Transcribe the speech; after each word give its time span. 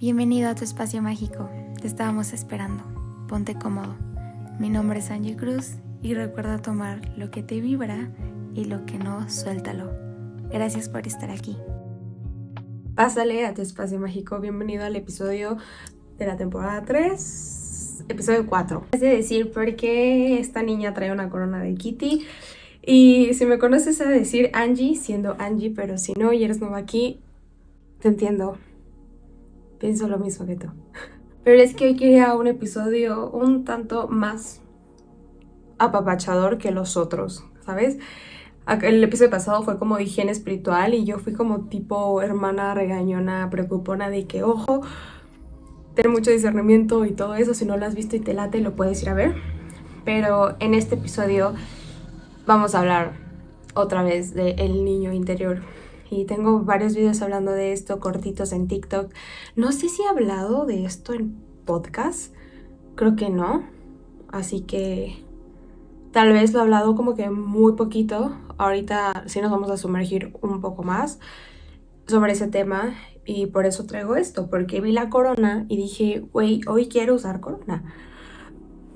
Bienvenido 0.00 0.50
a 0.50 0.56
tu 0.56 0.64
espacio 0.64 1.00
mágico. 1.00 1.48
Te 1.80 1.86
estábamos 1.86 2.32
esperando. 2.32 2.82
Ponte 3.28 3.54
cómodo. 3.54 3.94
Mi 4.58 4.68
nombre 4.68 4.98
es 4.98 5.10
Angie 5.12 5.36
Cruz 5.36 5.76
y 6.02 6.14
recuerda 6.14 6.60
tomar 6.60 7.16
lo 7.16 7.30
que 7.30 7.44
te 7.44 7.60
vibra 7.60 8.10
y 8.54 8.64
lo 8.64 8.84
que 8.86 8.98
no, 8.98 9.30
suéltalo. 9.30 9.92
Gracias 10.50 10.88
por 10.88 11.06
estar 11.06 11.30
aquí. 11.30 11.56
Pásale 12.96 13.46
a 13.46 13.54
tu 13.54 13.62
espacio 13.62 14.00
mágico. 14.00 14.40
Bienvenido 14.40 14.84
al 14.84 14.96
episodio 14.96 15.58
de 16.18 16.26
la 16.26 16.36
temporada 16.36 16.82
3, 16.82 18.04
episodio 18.08 18.46
4. 18.46 18.86
Es 18.90 19.00
decir, 19.00 19.52
por 19.52 19.76
qué 19.76 20.40
esta 20.40 20.64
niña 20.64 20.92
trae 20.92 21.12
una 21.12 21.30
corona 21.30 21.62
de 21.62 21.72
Kitty. 21.74 22.26
Y 22.82 23.32
si 23.34 23.46
me 23.46 23.60
conoces 23.60 24.00
a 24.00 24.08
decir 24.08 24.50
Angie, 24.54 24.96
siendo 24.96 25.36
Angie, 25.38 25.70
pero 25.70 25.98
si 25.98 26.14
no 26.14 26.32
y 26.32 26.42
eres 26.42 26.60
nueva 26.60 26.78
aquí, 26.78 27.20
te 28.00 28.08
entiendo 28.08 28.58
pienso 29.84 30.08
lo 30.08 30.16
mismo 30.16 30.46
que 30.46 30.56
tú. 30.56 30.68
Pero 31.44 31.60
es 31.60 31.74
que 31.74 31.84
hoy 31.84 31.96
quería 31.96 32.34
un 32.34 32.46
episodio 32.46 33.28
un 33.28 33.66
tanto 33.66 34.08
más 34.08 34.62
apapachador 35.78 36.56
que 36.56 36.70
los 36.70 36.96
otros, 36.96 37.44
¿sabes? 37.66 37.98
El 38.80 39.04
episodio 39.04 39.30
pasado 39.30 39.62
fue 39.62 39.78
como 39.78 39.98
de 39.98 40.04
higiene 40.04 40.32
espiritual 40.32 40.94
y 40.94 41.04
yo 41.04 41.18
fui 41.18 41.34
como 41.34 41.66
tipo 41.66 42.22
hermana 42.22 42.72
regañona, 42.72 43.50
preocupona 43.50 44.08
de 44.08 44.26
que, 44.26 44.42
ojo, 44.42 44.80
tener 45.94 46.10
mucho 46.10 46.30
discernimiento 46.30 47.04
y 47.04 47.12
todo 47.12 47.34
eso, 47.34 47.52
si 47.52 47.66
no 47.66 47.76
lo 47.76 47.84
has 47.84 47.94
visto 47.94 48.16
y 48.16 48.20
te 48.20 48.32
late, 48.32 48.62
lo 48.62 48.74
puedes 48.74 49.02
ir 49.02 49.10
a 49.10 49.14
ver. 49.14 49.34
Pero 50.06 50.56
en 50.60 50.72
este 50.72 50.94
episodio 50.94 51.52
vamos 52.46 52.74
a 52.74 52.78
hablar 52.78 53.12
otra 53.74 54.02
vez 54.02 54.32
del 54.32 54.58
el 54.58 54.82
niño 54.82 55.12
interior 55.12 55.60
y 56.10 56.24
tengo 56.24 56.60
varios 56.60 56.94
videos 56.94 57.22
hablando 57.22 57.52
de 57.52 57.72
esto 57.72 58.00
cortitos 58.00 58.52
en 58.52 58.68
TikTok. 58.68 59.12
No 59.56 59.72
sé 59.72 59.88
si 59.88 60.02
he 60.02 60.06
hablado 60.06 60.66
de 60.66 60.84
esto 60.84 61.14
en 61.14 61.36
podcast, 61.64 62.34
creo 62.94 63.16
que 63.16 63.30
no, 63.30 63.64
así 64.28 64.60
que 64.60 65.24
tal 66.12 66.32
vez 66.32 66.52
lo 66.52 66.60
he 66.60 66.62
hablado 66.62 66.94
como 66.94 67.14
que 67.14 67.30
muy 67.30 67.74
poquito. 67.74 68.36
Ahorita 68.58 69.24
sí 69.26 69.40
nos 69.40 69.50
vamos 69.50 69.70
a 69.70 69.76
sumergir 69.76 70.36
un 70.42 70.60
poco 70.60 70.82
más 70.82 71.18
sobre 72.06 72.32
ese 72.32 72.48
tema 72.48 72.94
y 73.24 73.46
por 73.46 73.66
eso 73.66 73.86
traigo 73.86 74.16
esto, 74.16 74.48
porque 74.48 74.80
vi 74.80 74.92
la 74.92 75.08
corona 75.08 75.66
y 75.68 75.76
dije, 75.76 76.20
güey, 76.32 76.60
hoy 76.66 76.88
quiero 76.88 77.14
usar 77.14 77.40
corona. 77.40 77.94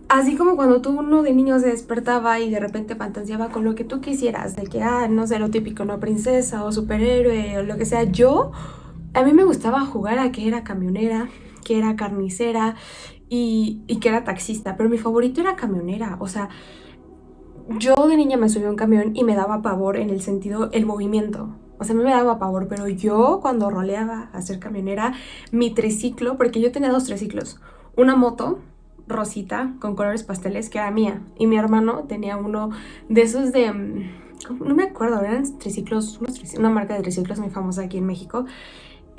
Así 0.09 0.37
como 0.37 0.57
cuando 0.57 0.81
tú 0.81 0.99
uno 0.99 1.23
de 1.23 1.35
niño 1.35 1.59
se 1.59 1.69
despertaba 1.69 2.41
y 2.41 2.51
de 2.51 2.61
repente 2.61 2.97
fantaseaba 2.97 3.51
con 3.51 3.65
lo 3.65 3.75
que 3.75 3.85
tú 3.85 4.01
quisieras, 4.01 4.57
de 4.57 4.63
que, 4.65 4.83
ah, 4.83 5.07
no 5.07 5.27
sé, 5.27 5.39
lo 5.39 5.51
típico, 5.51 5.85
no 5.85 6.01
princesa 6.01 6.65
o 6.65 6.73
superhéroe 6.73 7.59
o 7.59 7.63
lo 7.63 7.77
que 7.77 7.85
sea, 7.85 8.05
yo, 8.05 8.53
a 9.13 9.23
mí 9.23 9.35
me 9.35 9.45
gustaba 9.45 9.85
jugar 9.85 10.19
a 10.19 10.33
que 10.33 10.49
era 10.49 10.65
camionera, 10.65 11.29
que 11.63 11.77
era 11.77 11.95
carnicera 11.95 12.77
y, 13.29 13.83
y 13.87 14.01
que 14.01 14.09
era 14.09 14.25
taxista, 14.25 14.79
pero 14.79 14.89
mi 14.89 14.97
favorito 14.97 15.43
era 15.43 15.57
camionera, 15.57 16.17
o 16.21 16.27
sea, 16.27 16.49
yo 17.77 17.95
de 18.09 18.17
niña 18.17 18.39
me 18.39 18.49
subí 18.49 18.65
a 18.65 18.71
un 18.71 18.77
camión 18.77 19.15
y 19.15 19.25
me 19.25 19.35
daba 19.35 19.61
pavor 19.61 19.99
en 19.99 20.09
el 20.09 20.23
sentido, 20.23 20.71
el 20.73 20.87
movimiento. 20.87 21.55
O 21.79 21.85
sea, 21.85 21.95
a 21.95 21.99
mí 21.99 22.03
me 22.03 22.11
daba 22.11 22.39
pavor, 22.39 22.67
pero 22.67 22.89
yo 22.89 23.41
cuando 23.43 23.69
roleaba 23.69 24.31
a 24.33 24.41
ser 24.41 24.59
camionera, 24.59 25.13
mi 25.53 25.71
triciclo, 25.75 26.39
porque 26.39 26.63
yo 26.63 26.73
tenía 26.73 26.91
dos 26.91 27.05
triciclos, 27.05 27.61
una 27.95 28.17
moto 28.17 28.59
rosita 29.09 29.75
con 29.81 29.97
colores 29.97 30.23
pasteles 30.23 30.71
que 30.71 30.79
era 30.79 30.91
mía. 30.91 31.23
Y 31.39 31.47
mi 31.47 31.57
hermano 31.57 32.05
tenía 32.05 32.37
uno 32.37 32.71
de 33.09 33.23
esos 33.23 33.53
de... 33.53 33.73
Mm, 33.73 34.29
no 34.61 34.75
me 34.75 34.85
acuerdo, 34.85 35.21
eran 35.23 35.59
triciclos, 35.59 36.21
una 36.57 36.71
marca 36.71 36.95
de 36.95 37.03
triciclos 37.03 37.39
muy 37.41 37.51
famosa 37.51 37.83
aquí 37.83 37.99
en 37.99 38.07
México. 38.07 38.47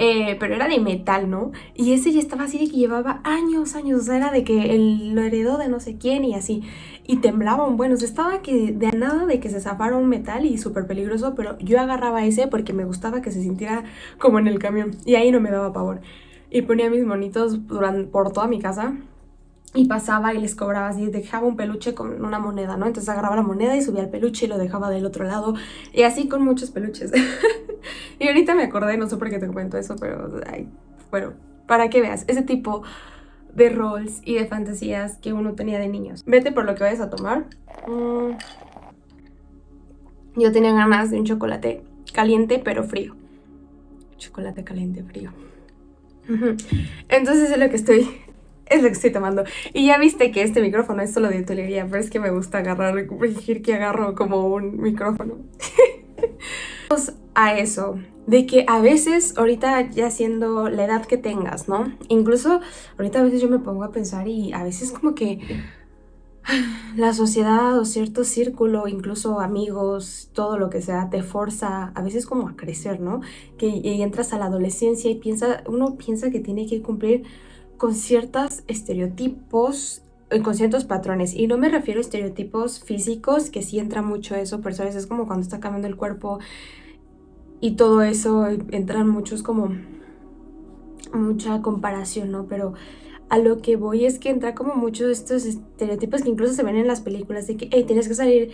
Eh, 0.02 0.38
pero 0.40 0.56
era 0.56 0.70
de 0.70 0.80
metal, 0.80 1.30
¿no? 1.30 1.52
Y 1.76 1.92
ese 1.92 2.14
ya 2.14 2.20
estaba 2.20 2.46
así 2.46 2.58
de 2.58 2.72
que 2.72 2.78
llevaba 2.78 3.20
años, 3.26 3.76
años, 3.76 4.00
o 4.00 4.04
sea, 4.06 4.16
era 4.16 4.32
de 4.32 4.46
que 4.46 4.74
él 4.74 5.14
lo 5.14 5.22
heredó 5.22 5.58
de 5.58 5.68
no 5.68 5.82
sé 5.82 5.98
quién 5.98 6.24
y 6.24 6.36
así. 6.36 6.64
Y 7.06 7.18
temblaban, 7.18 7.76
bueno, 7.76 7.96
estaba 7.96 8.42
que 8.42 8.72
de 8.72 8.94
nada 8.94 9.26
de 9.26 9.42
que 9.42 9.50
se 9.50 9.60
zafara 9.60 9.98
un 9.98 10.08
metal 10.08 10.46
y 10.46 10.58
súper 10.58 10.88
peligroso, 10.88 11.36
pero 11.36 11.58
yo 11.60 11.82
agarraba 11.82 12.26
ese 12.26 12.48
porque 12.48 12.72
me 12.72 12.86
gustaba 12.86 13.22
que 13.22 13.32
se 13.32 13.42
sintiera 13.42 13.84
como 14.20 14.40
en 14.40 14.48
el 14.48 14.58
camión 14.58 14.92
y 15.04 15.16
ahí 15.16 15.32
no 15.32 15.42
me 15.42 15.52
daba 15.52 15.74
pavor. 15.74 16.00
Y 16.50 16.62
ponía 16.62 16.90
mis 16.90 17.06
monitos 17.06 17.68
durante, 17.68 18.10
por 18.10 18.32
toda 18.32 18.48
mi 18.48 18.60
casa 18.60 18.96
y 19.74 19.86
pasaba 19.86 20.34
y 20.34 20.40
les 20.40 20.56
cobraba 20.56 20.88
así, 20.88 21.08
dejaba 21.08 21.46
un 21.46 21.56
peluche 21.56 21.94
con 21.94 22.24
una 22.24 22.40
moneda, 22.40 22.76
¿no? 22.76 22.88
Entonces 22.88 23.10
agarraba 23.10 23.36
la 23.36 23.44
moneda 23.44 23.76
y 23.76 23.82
subía 23.82 24.02
el 24.02 24.10
peluche 24.10 24.46
y 24.46 24.50
lo 24.50 24.58
dejaba 24.58 24.90
del 24.90 25.06
otro 25.06 25.26
lado 25.26 25.54
y 25.94 26.04
así 26.04 26.28
con 26.28 26.44
muchos 26.44 26.72
peluches. 26.72 27.12
y 28.20 28.28
ahorita 28.28 28.56
me 28.56 28.64
acordé, 28.64 28.98
no 28.98 29.08
sé 29.08 29.18
por 29.18 29.30
qué 29.30 29.38
te 29.38 29.48
cuento 29.48 29.78
eso, 29.78 29.96
pero 30.00 30.30
bueno, 31.12 31.34
para 31.68 31.90
que 31.90 32.02
veas 32.02 32.26
ese 32.28 32.42
tipo 32.42 32.82
de 33.54 33.70
roles 33.70 34.22
y 34.26 34.36
de 34.36 34.46
fantasías 34.48 35.18
que 35.18 35.34
uno 35.34 35.54
tenía 35.54 35.80
de 35.80 35.88
niños. 35.88 36.24
Vete 36.26 36.52
por 36.52 36.66
lo 36.66 36.76
que 36.76 36.84
vayas 36.84 37.02
a 37.02 37.10
tomar. 37.10 37.46
Mm. 37.88 38.38
Yo 40.36 40.52
tenía 40.52 40.74
ganas 40.74 41.12
de 41.12 41.20
un 41.20 41.26
chocolate 41.26 41.84
caliente 42.14 42.60
pero 42.64 42.84
frío. 42.84 43.16
Chocolate 44.18 44.64
caliente 44.64 45.04
frío. 45.04 45.32
Entonces 47.08 47.50
es 47.50 47.58
lo 47.58 47.70
que 47.70 47.76
estoy 47.76 48.08
es 48.70 48.82
lo 48.82 48.88
que 48.88 48.94
estoy 48.94 49.12
tomando. 49.12 49.44
Y 49.74 49.88
ya 49.88 49.98
viste 49.98 50.32
que 50.32 50.44
este 50.44 50.62
micrófono 50.62 51.02
es 51.02 51.14
solo 51.14 51.30
de 51.30 51.40
utilería, 51.40 51.86
pero 51.88 52.02
es 52.02 52.10
que 52.10 52.20
me 52.20 52.30
gusta 52.30 52.60
agarrar, 52.60 53.08
fingir 53.20 53.62
que 53.62 53.76
agarro 53.76 54.16
como 54.16 54.48
un 54.48 54.80
micrófono. 54.82 55.38
Vamos 56.90 57.14
a 57.36 57.58
eso, 57.58 57.98
de 58.28 58.46
que 58.46 58.66
a 58.68 58.82
veces, 58.82 59.38
ahorita 59.38 59.90
ya 59.92 60.12
siendo 60.12 60.70
la 60.70 60.86
edad 60.86 61.06
que 61.06 61.18
tengas, 61.18 61.68
¿no? 61.68 61.94
Incluso 62.10 62.62
ahorita 62.98 63.20
a 63.20 63.24
veces 63.24 63.42
yo 63.42 63.50
me 63.50 63.60
pongo 63.60 63.84
a 63.84 63.92
pensar 63.92 64.28
y 64.28 64.54
a 64.54 64.64
veces 64.64 64.92
como 64.92 65.16
que 65.16 65.40
la 66.96 67.14
sociedad 67.14 67.78
o 67.80 67.86
cierto 67.86 68.24
círculo, 68.24 68.88
incluso 68.88 69.40
amigos, 69.40 70.30
todo 70.34 70.58
lo 70.58 70.70
que 70.70 70.82
sea, 70.82 71.10
te 71.10 71.24
forza 71.24 71.92
a 71.96 72.02
veces 72.02 72.26
como 72.26 72.50
a 72.50 72.56
crecer, 72.56 73.00
¿no? 73.00 73.22
Que 73.58 74.02
entras 74.04 74.34
a 74.34 74.38
la 74.38 74.46
adolescencia 74.46 75.10
y 75.10 75.16
piensa, 75.16 75.64
uno 75.68 75.96
piensa 75.96 76.30
que 76.30 76.40
tiene 76.40 76.66
que 76.66 76.82
cumplir 76.82 77.24
con 77.80 77.96
ciertos 77.96 78.64
estereotipos, 78.68 80.04
eh, 80.30 80.42
con 80.44 80.54
ciertos 80.54 80.86
patrones. 80.86 81.34
Y 81.34 81.48
no 81.48 81.58
me 81.58 81.70
refiero 81.70 82.00
a 82.00 82.02
estereotipos 82.02 82.84
físicos, 82.84 83.50
que 83.50 83.64
sí 83.64 83.80
entra 83.80 84.04
mucho 84.04 84.36
eso, 84.36 84.62
pero 84.62 84.76
¿sabes? 84.76 84.96
es 84.96 85.08
como 85.08 85.26
cuando 85.26 85.44
está 85.44 85.60
cambiando 85.60 85.88
el 85.88 85.96
cuerpo 85.96 86.40
y 87.62 87.72
todo 87.72 88.04
eso, 88.04 88.48
entran 88.48 89.10
muchos 89.10 89.42
como 89.42 89.72
mucha 91.14 91.62
comparación, 91.62 92.32
¿no? 92.32 92.48
Pero 92.48 92.74
a 93.30 93.38
lo 93.40 93.62
que 93.62 93.78
voy 93.78 94.06
es 94.06 94.20
que 94.20 94.30
entra 94.30 94.56
como 94.56 94.76
muchos 94.76 95.08
de 95.08 95.14
estos 95.14 95.46
estereotipos 95.46 96.22
que 96.22 96.30
incluso 96.30 96.54
se 96.54 96.64
ven 96.64 96.76
en 96.76 96.88
las 96.88 97.02
películas 97.02 97.48
de 97.48 97.58
que, 97.58 97.70
hey, 97.72 97.86
tienes 97.88 98.08
que 98.08 98.16
salir 98.16 98.52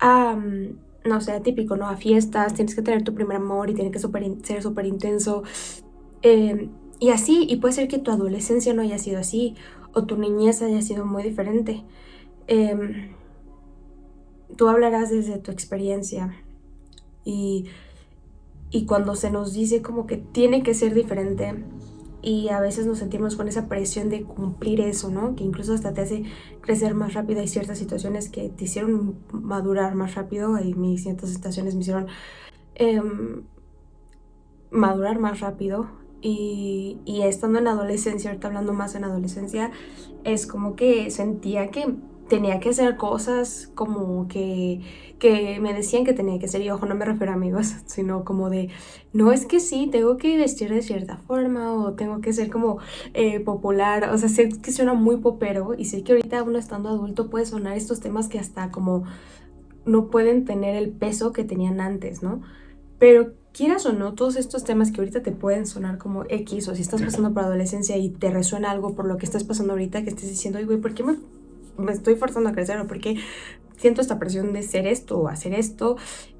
a, 0.00 0.34
mm, 0.34 0.78
no 1.04 1.20
sé, 1.20 1.38
típico, 1.40 1.76
¿no? 1.76 1.86
A 1.88 1.96
fiestas, 1.96 2.54
tienes 2.54 2.74
que 2.74 2.82
tener 2.82 3.04
tu 3.04 3.14
primer 3.14 3.36
amor 3.36 3.70
y 3.70 3.74
tiene 3.74 3.90
que 3.92 4.00
ser 4.00 4.62
súper 4.62 4.86
intenso. 4.86 5.44
Eh, 6.22 6.68
y 7.00 7.10
así, 7.10 7.46
y 7.48 7.56
puede 7.56 7.74
ser 7.74 7.88
que 7.88 7.98
tu 7.98 8.10
adolescencia 8.10 8.74
no 8.74 8.82
haya 8.82 8.98
sido 8.98 9.18
así, 9.18 9.54
o 9.92 10.04
tu 10.04 10.16
niñez 10.16 10.62
haya 10.62 10.82
sido 10.82 11.04
muy 11.04 11.22
diferente. 11.22 11.84
Em, 12.46 13.12
tú 14.56 14.68
hablarás 14.68 15.10
desde 15.10 15.38
tu 15.38 15.50
experiencia. 15.50 16.34
Y, 17.24 17.66
y 18.70 18.86
cuando 18.86 19.16
se 19.16 19.30
nos 19.30 19.52
dice 19.54 19.82
como 19.82 20.06
que 20.06 20.16
tiene 20.16 20.62
que 20.62 20.74
ser 20.74 20.94
diferente, 20.94 21.54
y 22.22 22.48
a 22.48 22.58
veces 22.58 22.86
nos 22.86 22.98
sentimos 22.98 23.36
con 23.36 23.48
esa 23.48 23.68
presión 23.68 24.08
de 24.08 24.22
cumplir 24.22 24.80
eso, 24.80 25.10
¿no? 25.10 25.36
Que 25.36 25.44
incluso 25.44 25.74
hasta 25.74 25.92
te 25.92 26.00
hace 26.00 26.24
crecer 26.62 26.94
más 26.94 27.12
rápido. 27.12 27.40
Hay 27.40 27.48
ciertas 27.48 27.76
situaciones 27.76 28.30
que 28.30 28.48
te 28.48 28.64
hicieron 28.64 29.18
madurar 29.30 29.94
más 29.94 30.14
rápido 30.14 30.58
y 30.58 30.72
mis 30.74 31.02
ciertas 31.02 31.28
situaciones 31.28 31.74
me 31.74 31.82
hicieron 31.82 32.06
em, 32.76 33.42
madurar 34.70 35.18
más 35.18 35.40
rápido 35.40 35.86
y, 36.26 37.22
estando 37.22 37.58
en 37.58 37.68
adolescencia, 37.68 38.30
ahorita 38.30 38.48
hablando 38.48 38.72
más 38.72 38.94
en 38.94 39.04
adolescencia, 39.04 39.70
es 40.24 40.46
como 40.46 40.74
que 40.74 41.10
sentía 41.10 41.70
que 41.70 41.96
tenía 42.28 42.60
que 42.60 42.70
hacer 42.70 42.96
cosas 42.96 43.70
como 43.74 44.26
que, 44.26 44.80
que 45.18 45.60
me 45.60 45.74
decían 45.74 46.06
que 46.06 46.14
tenía 46.14 46.38
que 46.38 46.46
hacer, 46.46 46.62
y 46.62 46.70
ojo, 46.70 46.86
no 46.86 46.94
me 46.94 47.04
refiero 47.04 47.32
a 47.32 47.34
amigos, 47.34 47.74
sino 47.86 48.24
como 48.24 48.48
de, 48.48 48.70
no 49.12 49.32
es 49.32 49.44
que 49.44 49.60
sí, 49.60 49.88
tengo 49.92 50.16
que 50.16 50.38
vestir 50.38 50.70
de 50.72 50.80
cierta 50.80 51.18
forma 51.18 51.74
o 51.74 51.92
tengo 51.92 52.22
que 52.22 52.32
ser 52.32 52.50
como 52.50 52.78
eh, 53.12 53.40
popular, 53.40 54.08
o 54.10 54.16
sea, 54.16 54.30
sé 54.30 54.48
que 54.48 54.72
suena 54.72 54.94
muy 54.94 55.18
popero 55.18 55.74
y 55.76 55.84
sé 55.84 56.02
que 56.04 56.12
ahorita 56.12 56.42
uno 56.42 56.58
estando 56.58 56.88
adulto 56.88 57.28
puede 57.28 57.44
sonar 57.44 57.76
estos 57.76 58.00
temas 58.00 58.28
que 58.28 58.38
hasta 58.38 58.70
como 58.70 59.04
no 59.84 60.08
pueden 60.08 60.46
tener 60.46 60.74
el 60.74 60.90
peso 60.90 61.32
que 61.32 61.44
tenían 61.44 61.82
antes, 61.82 62.22
¿no? 62.22 62.40
Pero 62.98 63.34
quieras 63.54 63.86
o 63.86 63.92
no, 63.92 64.14
todos 64.14 64.36
estos 64.36 64.64
temas 64.64 64.90
que 64.90 65.00
ahorita 65.00 65.22
te 65.22 65.32
pueden 65.32 65.66
sonar 65.66 65.96
como 65.96 66.24
X, 66.28 66.68
o 66.68 66.74
si 66.74 66.82
estás 66.82 67.00
pasando 67.00 67.32
por 67.32 67.44
adolescencia 67.44 67.96
y 67.96 68.10
te 68.10 68.30
resuena 68.30 68.70
algo 68.70 68.94
por 68.94 69.06
lo 69.06 69.16
que 69.16 69.24
estás 69.24 69.44
pasando 69.44 69.72
ahorita, 69.72 70.02
que 70.02 70.10
estés 70.10 70.28
diciendo, 70.28 70.58
güey, 70.64 70.78
¿por 70.78 70.92
qué 70.92 71.04
me, 71.04 71.16
me, 71.78 71.92
estoy 71.92 72.16
forzando 72.16 72.50
a 72.50 72.52
crecer? 72.52 72.78
¿O 72.80 72.86
por 72.86 73.00
qué 73.00 73.16
siento 73.76 74.00
esta 74.00 74.18
presión 74.18 74.52
de 74.52 74.62
ser 74.62 74.86
esto 74.86 75.18
o 75.18 75.28
hacer 75.28 75.54
esto? 75.54 75.96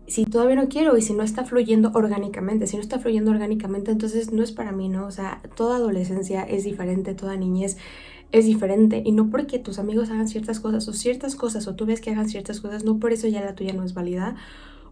si 0.07 0.27
todavía 0.27 0.57
no 0.57 0.69
quiero 0.69 0.99
y 0.99 1.03
si 1.03 1.15
no 1.15 1.23
está 1.23 1.45
fluyendo 1.45 1.91
orgánicamente, 1.95 2.67
si 2.67 2.77
no 2.77 2.83
está 2.83 2.99
fluyendo 2.99 3.31
orgánicamente, 3.31 3.91
entonces 3.91 4.33
no 4.33 4.43
es 4.43 4.53
para 4.53 4.71
mí, 4.71 4.91
¿no? 4.91 5.07
O 5.07 5.11
sea, 5.11 5.41
toda 5.57 5.77
adolescencia 5.77 6.43
es 6.43 6.65
diferente, 6.65 7.15
toda 7.15 7.37
niñez 7.37 7.79
es 8.31 8.45
diferente 8.45 9.03
y 9.05 9.13
no 9.13 9.31
porque 9.31 9.59
tus 9.59 9.79
amigos 9.79 10.11
hagan 10.11 10.29
ciertas 10.29 10.61
cosas 10.61 10.87
o 10.89 10.93
ciertas 10.93 11.37
cosas 11.37 11.67
o 11.69 11.75
tú 11.75 11.87
ves 11.87 12.01
que 12.01 12.11
hagan 12.11 12.29
ciertas 12.29 12.61
cosas, 12.61 12.85
no 12.85 12.99
por 12.99 13.13
eso 13.13 13.29
ya 13.29 13.41
la 13.41 13.55
tuya 13.55 13.73
no 13.73 13.85
es 13.85 13.95
válida 13.95 14.37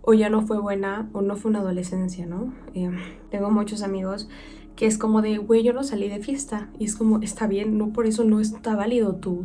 o 0.03 0.15
ya 0.15 0.29
no 0.29 0.43
fue 0.43 0.59
buena 0.59 1.09
o 1.13 1.23
no 1.23 1.37
fue 1.37 1.51
una 1.51 1.61
adolescencia, 1.61 2.27
¿no? 2.27 2.53
Eh, 2.75 2.91
tengo 3.31 3.51
muchos 3.51 3.83
amigos 3.83 4.29
que 4.77 4.87
es 4.87 4.99
como 4.99 5.23
de, 5.23 5.39
güey, 5.39 5.63
yo 5.63 5.73
no 5.73 5.85
salí 5.85 6.09
de 6.09 6.19
fiesta 6.19 6.71
y 6.79 6.85
es 6.85 6.97
como, 6.97 7.21
está 7.21 7.47
bien, 7.47 7.79
no 7.79 7.93
por 7.93 8.07
eso 8.07 8.25
no 8.25 8.41
está 8.41 8.75
válido 8.75 9.15
tu, 9.17 9.45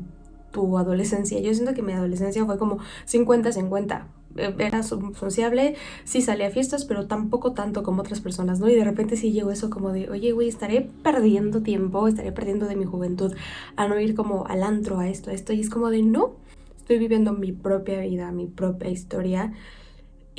tu 0.52 0.78
adolescencia. 0.78 1.40
Yo 1.40 1.54
siento 1.54 1.74
que 1.74 1.82
mi 1.82 1.94
adolescencia 1.94 2.46
fue 2.46 2.58
como 2.58 2.80
50-50 3.06 4.06
eh, 4.38 4.56
era 4.60 4.84
sociable, 4.84 5.76
sí 6.04 6.22
salía 6.22 6.48
a 6.48 6.52
fiestas, 6.52 6.86
pero 6.86 7.08
tampoco 7.08 7.54
tanto 7.54 7.84
como 7.84 8.02
otras 8.02 8.22
personas, 8.22 8.60
¿no? 8.60 8.70
Y 8.70 8.76
de 8.76 8.84
repente 8.84 9.16
sí 9.16 9.32
llegó 9.32 9.52
eso 9.52 9.70
como 9.70 9.92
de, 9.92 10.10
oye, 10.10 10.32
güey, 10.32 10.48
estaré 10.48 10.90
perdiendo 11.04 11.62
tiempo, 11.62 12.08
estaré 12.08 12.32
perdiendo 12.32 12.68
de 12.68 12.76
mi 12.76 12.86
juventud 12.86 13.34
a 13.76 13.88
no 13.88 14.00
ir 14.00 14.16
como 14.16 14.46
al 14.48 14.64
antro, 14.64 15.00
a 15.00 15.10
esto, 15.10 15.32
a 15.32 15.34
esto. 15.34 15.54
Y 15.54 15.62
es 15.62 15.70
como 15.70 15.90
de, 15.90 16.04
no, 16.04 16.36
estoy 16.78 17.00
viviendo 17.00 17.34
mi 17.34 17.52
propia 17.52 18.00
vida, 18.02 18.32
mi 18.32 18.48
propia 18.48 18.90
historia. 18.90 19.54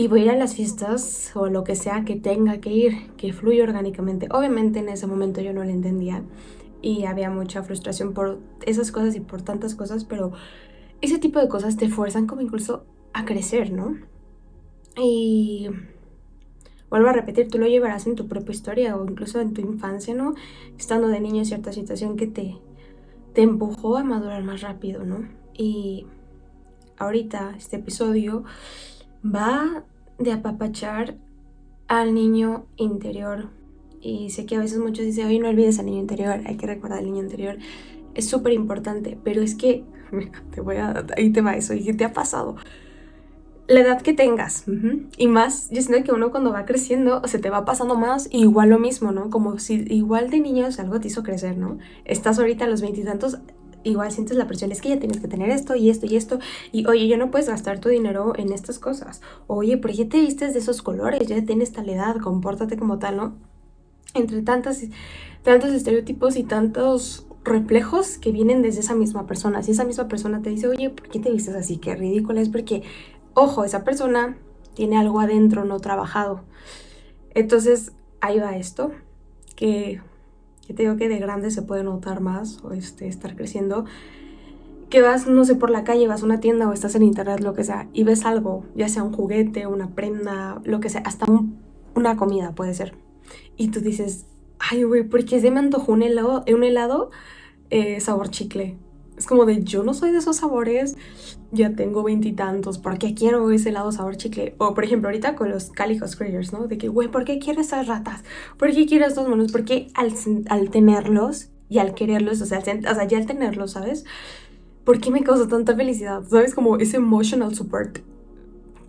Y 0.01 0.07
voy 0.07 0.21
a 0.21 0.25
ir 0.27 0.31
a 0.31 0.37
las 0.37 0.55
fiestas 0.55 1.33
o 1.35 1.49
lo 1.49 1.65
que 1.65 1.75
sea 1.75 2.05
que 2.05 2.15
tenga 2.15 2.59
que 2.59 2.71
ir, 2.71 3.11
que 3.17 3.33
fluya 3.33 3.65
orgánicamente. 3.65 4.29
Obviamente 4.31 4.79
en 4.79 4.89
ese 4.89 5.09
momento 5.09 5.41
yo 5.41 5.53
no 5.53 5.65
lo 5.65 5.71
entendía 5.71 6.23
y 6.81 7.07
había 7.07 7.31
mucha 7.31 7.65
frustración 7.65 8.15
por 8.15 8.39
esas 8.65 8.93
cosas 8.93 9.17
y 9.17 9.21
por 9.21 9.43
tantas 9.43 9.75
cosas, 9.75 10.05
pero 10.05 10.31
ese 11.01 11.19
tipo 11.19 11.41
de 11.41 11.49
cosas 11.49 11.77
te 11.77 11.89
fuerzan 11.89 12.29
como 12.29 12.43
incluso 12.43 12.85
a 13.13 13.25
crecer, 13.25 13.73
¿no? 13.73 13.97
Y 14.97 15.69
vuelvo 16.91 17.09
a 17.09 17.13
repetir, 17.13 17.49
tú 17.49 17.59
lo 17.59 17.67
llevarás 17.67 18.07
en 18.07 18.15
tu 18.15 18.29
propia 18.29 18.53
historia 18.53 18.97
o 18.97 19.05
incluso 19.05 19.41
en 19.41 19.53
tu 19.53 19.63
infancia, 19.63 20.15
¿no? 20.15 20.35
Estando 20.79 21.09
de 21.09 21.19
niño 21.19 21.41
en 21.41 21.47
cierta 21.47 21.73
situación 21.73 22.17
que 22.17 22.29
te, 22.29 22.57
te 23.33 23.43
empujó 23.43 23.97
a 23.97 24.05
madurar 24.05 24.45
más 24.45 24.61
rápido, 24.61 25.03
¿no? 25.03 25.29
Y 25.55 26.07
ahorita 26.99 27.57
este 27.57 27.79
episodio 27.79 28.45
va 29.25 29.85
de 30.19 30.33
apapachar 30.33 31.17
al 31.87 32.15
niño 32.15 32.67
interior. 32.77 33.51
Y 34.01 34.31
sé 34.31 34.47
que 34.47 34.57
a 34.57 34.61
veces 34.61 34.79
muchos 34.79 35.05
dicen, 35.05 35.27
oye, 35.27 35.39
no 35.39 35.49
olvides 35.49 35.79
al 35.79 35.87
niño 35.87 36.01
interior, 36.01 36.41
hay 36.47 36.57
que 36.57 36.67
recordar 36.67 36.99
al 36.99 37.07
niño 37.07 37.23
interior. 37.23 37.59
Es 38.15 38.29
súper 38.29 38.53
importante, 38.53 39.19
pero 39.23 39.43
es 39.43 39.55
que, 39.55 39.85
te 40.53 40.61
voy 40.61 40.77
a, 40.77 41.05
ahí 41.17 41.31
te 41.31 41.41
va 41.41 41.57
eso, 41.57 41.75
y 41.75 41.93
te 41.95 42.05
ha 42.05 42.13
pasado 42.13 42.57
la 43.69 43.81
edad 43.81 44.01
que 44.01 44.15
tengas. 44.15 44.65
Y 45.19 45.29
más, 45.29 45.69
yo 45.71 45.83
siento 45.83 46.03
que 46.03 46.13
uno 46.13 46.31
cuando 46.31 46.53
va 46.53 46.65
creciendo 46.65 47.21
se 47.27 47.39
te 47.39 47.51
va 47.51 47.67
pasando 47.67 47.97
más, 47.97 48.29
igual 48.33 48.71
lo 48.71 48.79
mismo, 48.79 49.13
¿no? 49.13 49.29
Como 49.29 49.59
si 49.59 49.85
igual 49.91 50.31
de 50.31 50.41
niños 50.41 50.81
algo 50.81 50.99
te 51.01 51.09
hizo 51.09 51.23
crecer, 51.23 51.59
¿no? 51.59 51.79
Estás 52.07 52.39
ahorita 52.39 52.65
a 52.65 52.69
los 52.69 52.81
veintitantos, 52.81 53.39
igual 53.85 54.11
sientes 54.13 54.37
la 54.37 54.47
presión, 54.47 54.73
es 54.73 54.81
que 54.81 54.91
ya 54.91 54.99
tienes 54.99 55.21
que 55.21 55.29
tener 55.29 55.51
esto 55.51 55.77
y 55.77 55.91
esto 55.91 56.07
y 56.07 56.17
esto. 56.17 56.39
Y 56.73 56.87
oye, 56.87 57.07
ya 57.09 57.17
no 57.17 57.31
puedes 57.31 57.49
gastar 57.49 57.81
tu 57.81 57.89
dinero 57.89 58.33
en 58.37 58.53
estas 58.53 58.79
cosas. 58.79 59.21
Oye, 59.47 59.77
¿por 59.79 59.93
qué 59.93 60.05
te 60.05 60.21
vistes 60.21 60.53
de 60.53 60.61
esos 60.61 60.83
colores? 60.83 61.27
Ya 61.27 61.45
tienes 61.45 61.73
tal 61.73 61.89
edad, 61.89 62.17
compórtate 62.17 62.77
como 62.77 62.99
tal, 62.99 63.17
¿no? 63.17 63.37
Entre 64.15 64.43
tantas, 64.43 64.83
tantos 65.43 65.71
estereotipos 65.71 66.37
y 66.37 66.45
tantos 66.45 67.27
reflejos 67.45 68.19
que 68.19 68.33
vienen 68.33 68.63
desde 68.63 68.81
esa 68.81 68.95
misma 68.95 69.27
persona. 69.27 69.63
Si 69.63 69.71
esa 69.71 69.85
misma 69.85 70.09
persona 70.09 70.43
te 70.43 70.51
dice, 70.51 70.69
oye, 70.69 70.91
¿por 70.91 71.09
qué 71.09 71.19
te 71.19 71.31
vistes 71.31 71.55
así? 71.55 71.79
Qué 71.79 71.95
ridículo 71.95 72.41
es 72.41 72.49
porque 72.49 72.83
ojo, 73.39 73.65
esa 73.65 73.85
persona 73.85 74.37
tiene 74.75 74.99
algo 74.99 75.21
adentro 75.21 75.65
no 75.65 75.79
trabajado. 75.81 76.43
Entonces, 77.35 77.93
ahí 78.21 78.39
va 78.39 78.57
esto, 78.57 78.93
que, 79.55 80.01
que 80.69 80.75
te 80.75 80.83
digo 80.83 80.99
que 80.99 81.09
de 81.09 81.19
grande 81.19 81.51
se 81.51 81.63
puede 81.63 81.83
notar 81.83 82.21
más 82.21 82.63
o 82.63 82.73
este, 82.73 83.09
estar 83.09 83.35
creciendo. 83.37 83.87
Que 84.91 85.01
vas, 85.01 85.27
no 85.27 85.47
sé, 85.47 85.55
por 85.55 85.71
la 85.71 85.83
calle, 85.83 86.07
vas 86.07 86.23
a 86.23 86.27
una 86.27 86.41
tienda 86.41 86.69
o 86.69 86.75
estás 86.75 86.95
en 86.95 87.05
internet, 87.05 87.41
lo 87.41 87.55
que 87.55 87.65
sea, 87.65 87.89
y 87.95 88.05
ves 88.05 88.27
algo, 88.27 88.67
ya 88.75 88.87
sea 88.91 89.03
un 89.03 89.15
juguete, 89.15 89.67
una 89.67 89.95
prenda, 89.95 90.61
lo 90.65 90.81
que 90.81 90.91
sea, 90.91 91.01
hasta 91.07 91.25
una 91.95 92.19
comida 92.19 92.55
puede 92.55 92.75
ser. 92.75 92.95
Y 93.57 93.69
tú 93.69 93.81
dices, 93.81 94.27
ay, 94.59 94.83
güey, 94.83 95.05
¿por 95.05 95.25
qué 95.25 95.41
se 95.41 95.51
me 95.51 95.59
antojó 95.59 95.93
un 95.93 96.03
helado, 96.03 96.45
un 96.47 96.63
helado 96.63 97.11
eh, 97.71 98.01
sabor 98.01 98.29
chicle? 98.29 98.77
Es 99.19 99.27
como 99.27 99.45
de 99.45 99.65
yo 99.65 99.83
no 99.83 99.95
soy 99.95 100.13
de 100.13 100.19
esos 100.19 100.37
sabores, 100.37 100.97
ya 101.51 101.75
tengo 101.75 102.05
veintitantos, 102.05 102.79
¿por 102.79 102.99
qué 102.99 103.15
quiero 103.15 103.51
ese 103.51 103.73
lado 103.73 103.91
sabor 103.91 104.17
chicle? 104.17 104.55
O 104.59 104.75
por 104.75 104.85
ejemplo 104.85 105.09
ahorita 105.09 105.35
con 105.35 105.51
los 105.51 105.71
Calico 105.71 106.07
Scrayers, 106.07 106.53
¿no? 106.53 106.69
De 106.69 106.79
que, 106.79 106.89
güey, 106.89 107.09
¿por 107.09 107.25
qué 107.25 107.41
quiero 107.41 107.61
esas 107.61 107.89
ratas? 107.89 108.23
¿Por 108.57 108.71
qué 108.73 108.87
quiero 108.87 109.07
estos 109.07 109.29
monos? 109.29 109.51
Porque 109.51 109.89
al, 109.95 110.15
al 110.49 110.71
tenerlos 110.71 111.51
y 111.69 111.79
al 111.79 111.95
quererlos, 111.95 112.41
o 112.41 112.47
sea, 112.47 112.61
o 112.61 112.63
sea, 112.63 113.05
ya 113.09 113.19
al 113.19 113.27
tenerlos, 113.27 113.73
¿sabes? 113.73 114.05
¿Por 114.85 115.01
qué 115.01 115.11
me 115.11 115.25
causa 115.25 115.49
tanta 115.49 115.75
felicidad? 115.75 116.23
¿Sabes? 116.29 116.55
Como 116.55 116.77
ese 116.77 116.99
emotional 116.99 117.55
support. 117.55 117.99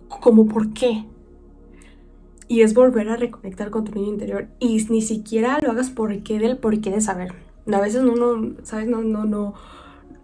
Como, 0.08 0.46
¿por 0.46 0.72
qué? 0.72 1.04
Y 2.48 2.62
es 2.62 2.72
volver 2.72 3.08
a 3.10 3.16
reconectar 3.16 3.70
con 3.70 3.84
tu 3.84 3.92
niño 3.92 4.08
interior. 4.08 4.48
Y 4.60 4.82
ni 4.88 5.02
siquiera 5.02 5.58
lo 5.60 5.72
hagas 5.72 5.90
por 5.90 6.22
qué 6.22 6.38
del 6.38 6.56
por 6.56 6.80
qué 6.80 6.90
de 6.90 7.00
saber. 7.00 7.34
A 7.70 7.80
veces 7.80 8.02
uno, 8.02 8.54
¿sabes? 8.62 8.88
No, 8.88 9.02
no, 9.02 9.24
no 9.24 9.54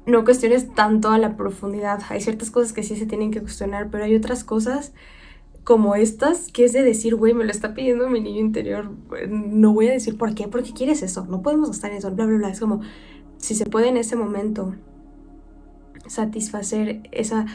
no 0.07 0.25
cuestiones 0.25 0.73
tanto 0.75 1.11
a 1.11 1.19
la 1.19 1.37
profundidad. 1.37 2.01
Hay 2.09 2.21
ciertas 2.21 2.51
cosas 2.51 2.73
que 2.73 2.83
sí 2.83 2.97
se 2.97 3.07
tienen 3.07 3.33
que 3.33 3.41
cuestionar, 3.41 3.91
pero 3.91 4.05
hay 4.05 4.15
otras 4.15 4.45
cosas 4.45 4.93
como 5.65 5.97
estas 5.97 6.53
que 6.53 6.65
es 6.65 6.73
de 6.73 6.85
decir, 6.85 7.17
güey, 7.17 7.35
me 7.35 7.45
lo 7.45 7.51
está 7.51 7.75
pidiendo 7.75 8.09
mi 8.09 8.21
niño 8.21 8.39
interior. 8.39 8.89
No 9.29 9.73
voy 9.73 9.89
a 9.89 9.93
decir 9.93 10.17
por 10.17 10.33
qué, 10.35 10.47
porque 10.47 10.73
quieres 10.73 11.03
eso. 11.03 11.27
No 11.27 11.43
podemos 11.43 11.71
estar 11.71 11.91
en 11.91 11.97
eso, 11.97 12.13
bla, 12.13 12.25
bla, 12.25 12.39
bla. 12.39 12.49
Es 12.51 12.61
como, 12.61 12.83
si 13.39 13.57
se 13.57 13.67
puede 13.67 13.89
en 13.89 13.97
ese 13.97 14.15
momento 14.15 14.77
satisfacer 16.07 17.03
esa, 17.11 17.47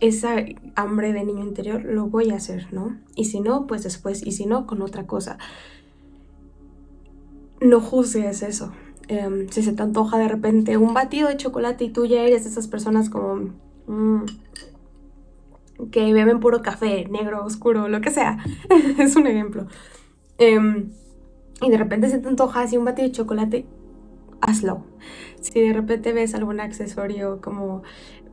esa 0.00 0.44
hambre 0.74 1.14
de 1.14 1.24
niño 1.24 1.42
interior, 1.42 1.82
lo 1.86 2.06
voy 2.06 2.30
a 2.32 2.36
hacer, 2.36 2.68
¿no? 2.70 2.98
Y 3.16 3.24
si 3.24 3.40
no, 3.40 3.66
pues 3.66 3.82
después. 3.82 4.26
Y 4.26 4.32
si 4.32 4.44
no, 4.44 4.66
con 4.66 4.82
otra 4.82 5.06
cosa. 5.06 5.38
No 7.62 7.80
juzgues 7.80 8.42
eso. 8.42 8.72
Em, 9.12 9.46
si 9.50 9.62
se 9.62 9.74
te 9.74 9.82
antoja 9.82 10.16
de 10.16 10.26
repente 10.26 10.78
un 10.78 10.94
batido 10.94 11.28
de 11.28 11.36
chocolate 11.36 11.84
y 11.84 11.90
tú 11.90 12.06
ya 12.06 12.22
eres 12.22 12.44
de 12.44 12.50
esas 12.50 12.66
personas 12.66 13.10
como 13.10 13.50
mm, 13.86 14.24
que 15.90 16.10
beben 16.14 16.40
puro 16.40 16.62
café, 16.62 17.06
negro, 17.10 17.44
oscuro, 17.44 17.88
lo 17.88 18.00
que 18.00 18.10
sea, 18.10 18.38
es 18.98 19.14
un 19.16 19.26
ejemplo. 19.26 19.66
Em, 20.38 20.92
y 21.60 21.68
de 21.68 21.76
repente 21.76 22.08
se 22.08 22.20
te 22.20 22.28
antoja 22.28 22.62
así 22.62 22.78
un 22.78 22.86
batido 22.86 23.06
de 23.06 23.12
chocolate, 23.12 23.66
hazlo. 24.40 24.86
Si 25.42 25.60
de 25.60 25.74
repente 25.74 26.14
ves 26.14 26.34
algún 26.34 26.60
accesorio 26.60 27.42
como 27.42 27.82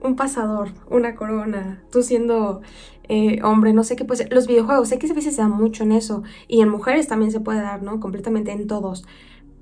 un 0.01 0.15
pasador, 0.15 0.69
una 0.89 1.13
corona, 1.15 1.83
tú 1.91 2.03
siendo 2.03 2.62
eh, 3.09 3.41
hombre, 3.43 3.74
no 3.74 3.83
sé 3.83 3.98
qué 3.98 4.05
puede 4.05 4.24
ser. 4.24 4.33
Los 4.33 4.48
videojuegos, 4.48 4.88
sé 4.88 4.98
que 4.98 5.07
se 5.07 5.41
da 5.41 5.50
mucho 5.50 5.83
en 5.83 5.91
eso. 5.91 6.24
Y 6.48 6.62
en 6.62 6.69
mujeres 6.69 7.07
también 7.07 7.31
se 7.31 7.41
puede 7.41 7.59
dar, 7.59 7.83
¿no? 7.83 8.00
Completamente 8.00 8.51
en 8.51 8.67
todos. 8.67 9.03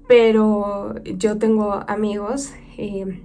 Pero 0.08 0.96
yo 1.04 1.38
tengo 1.38 1.84
amigos, 1.88 2.54
eh, 2.78 3.24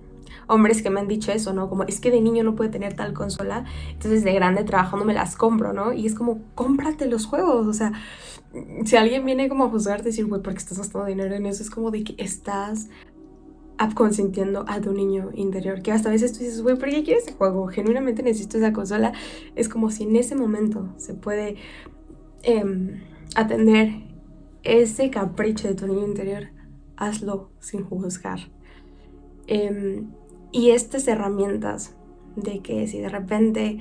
hombres 0.49 0.83
que 0.83 0.91
me 0.91 1.01
han 1.01 1.09
dicho 1.09 1.33
eso, 1.33 1.53
¿no? 1.53 1.69
Como 1.69 1.85
es 1.85 2.01
que 2.01 2.11
de 2.11 2.21
niño 2.21 2.45
no 2.45 2.55
puede 2.55 2.71
tener 2.71 2.95
tal 2.95 3.12
consola, 3.12 3.65
entonces 3.93 4.25
de 4.25 4.33
grande 4.35 4.65
trabajando 4.65 5.05
me 5.05 5.15
las 5.15 5.37
compro, 5.37 5.73
¿no? 5.73 5.93
Y 5.93 6.07
es 6.07 6.15
como, 6.15 6.41
cómprate 6.55 7.07
los 7.07 7.27
juegos, 7.27 7.67
o 7.67 7.73
sea, 7.73 7.93
si 8.85 8.97
alguien 8.97 9.25
viene 9.25 9.49
como 9.49 9.65
a 9.65 9.69
juzgarte, 9.69 10.05
decir, 10.05 10.27
güey, 10.27 10.43
¿por 10.43 10.53
qué 10.53 10.59
estás 10.59 10.79
gastando 10.79 11.07
dinero 11.07 11.35
en 11.35 11.47
eso? 11.47 11.62
Es 11.62 11.71
como 11.71 11.91
de 11.91 12.05
que 12.05 12.15
estás 12.19 12.89
consintiendo 13.95 14.65
a 14.69 14.81
tu 14.81 14.93
niño 14.93 15.31
interior, 15.35 15.83
que 15.83 15.91
hasta 15.91 16.09
a 16.09 16.12
veces 16.12 16.33
tú 16.33 16.41
dices, 16.41 16.62
güey, 16.62 16.77
¿por 16.77 16.89
qué 16.89 17.03
quieres 17.03 17.25
ese 17.25 17.33
juego? 17.33 17.67
Genuinamente 17.67 18.23
necesito 18.23 18.59
esa 18.59 18.73
consola. 18.73 19.12
Es 19.57 19.69
como 19.69 19.91
si 19.91 20.05
en 20.05 20.15
ese 20.15 20.37
momento 20.37 20.93
se 20.99 21.15
puede 21.15 21.57
em, 22.43 23.03
atender 23.35 23.91
ese 24.62 25.11
capricho 25.11 25.67
de 25.67 25.75
tu 25.75 25.89
niño 25.89 26.07
interior 26.07 26.62
hazlo 27.07 27.51
sin 27.61 27.85
juzgar. 27.85 28.41
Em, 29.47 30.11
y 30.53 30.71
estas 30.71 31.09
herramientas 31.09 31.95
de 32.37 32.61
que 32.61 32.87
si 32.87 32.99
de 32.99 33.09
repente 33.09 33.81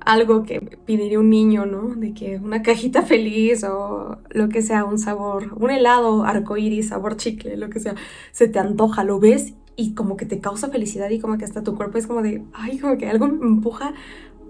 algo 0.00 0.44
que 0.44 0.60
pediría 0.60 1.18
un 1.18 1.30
niño, 1.30 1.66
¿no? 1.66 1.94
De 1.94 2.14
que 2.14 2.36
una 2.36 2.62
cajita 2.62 3.02
feliz 3.02 3.64
o 3.64 4.18
lo 4.30 4.48
que 4.48 4.62
sea, 4.62 4.84
un 4.84 4.98
sabor, 4.98 5.54
un 5.56 5.70
helado 5.70 6.24
arcoíris, 6.24 6.88
sabor 6.88 7.16
chicle, 7.16 7.56
lo 7.56 7.68
que 7.70 7.80
sea, 7.80 7.94
se 8.32 8.48
te 8.48 8.58
antoja, 8.58 9.04
lo 9.04 9.18
ves 9.18 9.54
y 9.76 9.94
como 9.94 10.16
que 10.16 10.26
te 10.26 10.40
causa 10.40 10.68
felicidad 10.68 11.10
y 11.10 11.20
como 11.20 11.38
que 11.38 11.44
hasta 11.44 11.62
tu 11.62 11.76
cuerpo 11.76 11.98
es 11.98 12.06
como 12.06 12.22
de, 12.22 12.42
ay, 12.52 12.78
como 12.78 12.96
que 12.96 13.08
algo 13.08 13.28
me 13.28 13.46
empuja, 13.46 13.94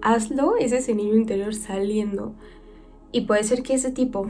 hazlo, 0.01 0.57
es 0.57 0.71
ese 0.71 0.95
niño 0.95 1.15
interior 1.15 1.53
saliendo. 1.53 2.33
Y 3.11 3.21
puede 3.21 3.43
ser 3.43 3.63
que 3.63 3.73
ese 3.73 3.91
tipo 3.91 4.27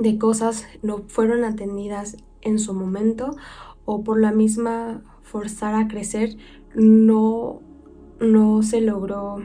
de 0.00 0.18
cosas 0.18 0.66
no 0.82 1.04
fueron 1.08 1.44
atendidas 1.44 2.16
en 2.48 2.58
su 2.58 2.74
momento 2.74 3.36
o 3.84 4.02
por 4.02 4.20
la 4.20 4.32
misma 4.32 5.02
forzar 5.22 5.74
a 5.74 5.88
crecer 5.88 6.36
no, 6.74 7.60
no 8.20 8.62
se 8.62 8.80
logró 8.80 9.42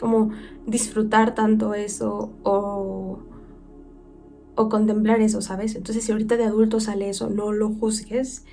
como 0.00 0.30
disfrutar 0.66 1.34
tanto 1.34 1.74
eso 1.74 2.32
o, 2.42 3.18
o 4.54 4.68
contemplar 4.68 5.20
eso, 5.20 5.40
¿sabes? 5.40 5.74
Entonces 5.74 6.04
si 6.04 6.12
ahorita 6.12 6.36
de 6.36 6.44
adulto 6.44 6.80
sale 6.80 7.08
eso, 7.08 7.30
no 7.30 7.52
lo 7.52 7.70
juzgues 7.70 8.44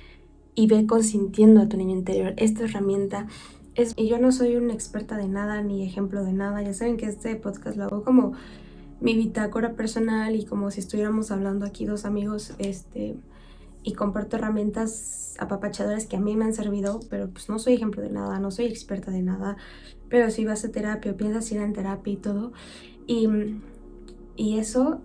y 0.54 0.66
ve 0.66 0.86
consintiendo 0.86 1.60
a 1.60 1.68
tu 1.68 1.76
niño 1.76 1.96
interior. 1.96 2.34
Esta 2.36 2.64
herramienta 2.64 3.26
es, 3.74 3.92
y 3.96 4.08
yo 4.08 4.18
no 4.18 4.32
soy 4.32 4.56
una 4.56 4.72
experta 4.72 5.16
de 5.16 5.28
nada 5.28 5.62
ni 5.62 5.84
ejemplo 5.84 6.24
de 6.24 6.32
nada, 6.32 6.62
ya 6.62 6.72
saben 6.72 6.96
que 6.96 7.06
este 7.06 7.34
podcast 7.36 7.76
lo 7.76 7.84
hago 7.84 8.04
como 8.04 8.32
mi 9.00 9.14
bitácora 9.14 9.74
personal 9.74 10.36
y 10.36 10.44
como 10.44 10.70
si 10.70 10.80
estuviéramos 10.80 11.30
hablando 11.30 11.66
aquí 11.66 11.84
dos 11.84 12.04
amigos, 12.04 12.54
este, 12.58 13.16
y 13.84 13.92
comparto 13.92 14.36
herramientas 14.36 15.36
apapachadoras 15.38 16.06
que 16.06 16.16
a 16.16 16.20
mí 16.20 16.34
me 16.36 16.46
han 16.46 16.54
servido, 16.54 17.00
pero 17.10 17.28
pues 17.28 17.48
no 17.48 17.58
soy 17.58 17.74
ejemplo 17.74 18.02
de 18.02 18.10
nada, 18.10 18.40
no 18.40 18.50
soy 18.50 18.64
experta 18.64 19.10
de 19.10 19.22
nada, 19.22 19.56
pero 20.08 20.30
si 20.30 20.44
vas 20.44 20.64
a 20.64 20.72
terapia 20.72 21.12
o 21.12 21.16
piensas 21.16 21.52
ir 21.52 21.60
en 21.60 21.74
terapia 21.74 22.12
y 22.14 22.16
todo, 22.16 22.52
y, 23.06 23.28
y 24.36 24.58
eso, 24.58 25.02